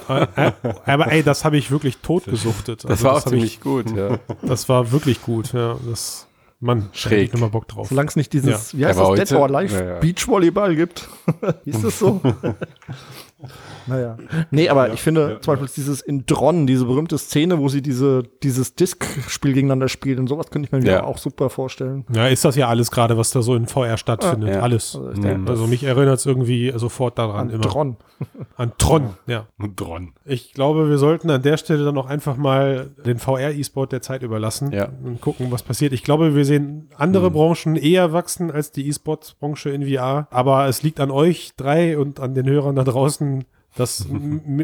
[0.09, 2.83] Äh, äh, aber ey, das habe ich wirklich totgesuchtet.
[2.83, 4.19] Das also, war auch das ziemlich ich, gut, ja.
[4.41, 5.77] Das war wirklich gut, ja.
[5.87, 6.27] Das,
[6.59, 7.29] Mann, schräg.
[7.29, 7.89] Ich immer Bock drauf.
[7.89, 8.79] Solange es nicht dieses, ja.
[8.79, 9.99] wie heißt das, Dead or Alive ja, ja.
[9.99, 11.07] Beachvolleyball gibt.
[11.65, 12.21] ist das so?
[13.87, 14.17] Naja.
[14.51, 15.73] Nee, aber ja, ich finde ja, zum Beispiel ja.
[15.77, 20.49] dieses in Dron, diese berühmte Szene, wo sie diese, dieses Disk-Spiel gegeneinander spielen und sowas
[20.49, 21.03] könnte ich mir ja.
[21.03, 22.05] auch super vorstellen.
[22.13, 24.57] Ja, ist das ja alles gerade, was da so in VR stattfindet.
[24.57, 24.95] Alles.
[24.95, 27.47] Also, denke, also mich erinnert es irgendwie sofort daran.
[27.47, 27.63] An immer.
[27.63, 27.97] Tron.
[28.55, 29.45] An Tron, ja.
[29.75, 30.13] Tron.
[30.25, 34.23] Ich glaube, wir sollten an der Stelle dann auch einfach mal den VR-E-Sport der Zeit
[34.23, 34.89] überlassen ja.
[35.03, 35.93] und gucken, was passiert.
[35.93, 37.33] Ich glaube, wir sehen andere hm.
[37.33, 40.27] Branchen eher wachsen als die E-Sports-Branche in VR.
[40.31, 43.26] Aber es liegt an euch drei und an den Hörern da draußen,
[43.75, 44.07] das ist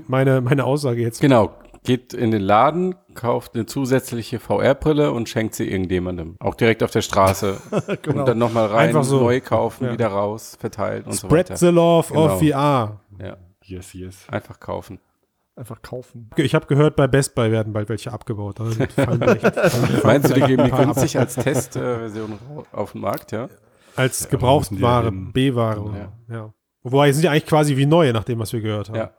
[0.08, 1.22] meine, meine Aussage jetzt.
[1.22, 1.54] Genau.
[1.86, 6.38] Geht in den Laden, kauft eine zusätzliche VR-Brille und schenkt sie irgendjemandem.
[6.40, 7.58] Auch direkt auf der Straße.
[8.02, 8.22] genau.
[8.22, 9.20] Und dann nochmal rein, Einfach so.
[9.20, 9.92] neu kaufen, ja.
[9.92, 11.58] wieder raus, verteilen und Spread so weiter.
[11.58, 12.26] Spread the love genau.
[12.26, 13.02] of VR.
[13.20, 13.38] Ja.
[13.66, 14.26] Yes, yes.
[14.30, 15.00] Einfach kaufen.
[15.56, 16.30] Einfach kaufen.
[16.36, 18.60] Ich habe gehört, bei Best Buy werden bald welche abgebaut.
[18.60, 18.80] Also
[20.04, 23.50] Meinst du, die geben die günstig als Testversion äh, auf den Markt, ja?
[23.96, 26.12] Als Gebrauchtware, B-Ware.
[26.30, 26.36] Ja.
[26.36, 26.54] ja.
[26.86, 28.98] Wobei, sind ja eigentlich quasi wie neue, nach dem, was wir gehört haben.
[28.98, 29.12] Ja.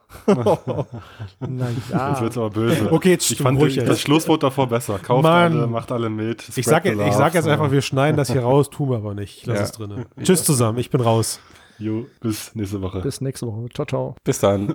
[1.40, 2.10] naja.
[2.10, 2.92] Jetzt wird's aber böse.
[2.92, 4.98] Okay, jetzt ich fand ruhig, das Schlusswort davor besser.
[4.98, 5.52] Kauft Mann.
[5.52, 6.46] alle, macht alle mit.
[6.56, 9.38] Ich sag, ich sag jetzt einfach, wir schneiden das hier raus, tun wir aber nicht.
[9.38, 9.64] Ich lass ja.
[9.64, 10.04] es drin.
[10.22, 11.40] Tschüss zusammen, ich bin raus.
[11.78, 13.00] Jo, bis nächste Woche.
[13.00, 13.66] Bis nächste Woche.
[13.74, 14.16] Ciao, ciao.
[14.22, 14.68] Bis dann.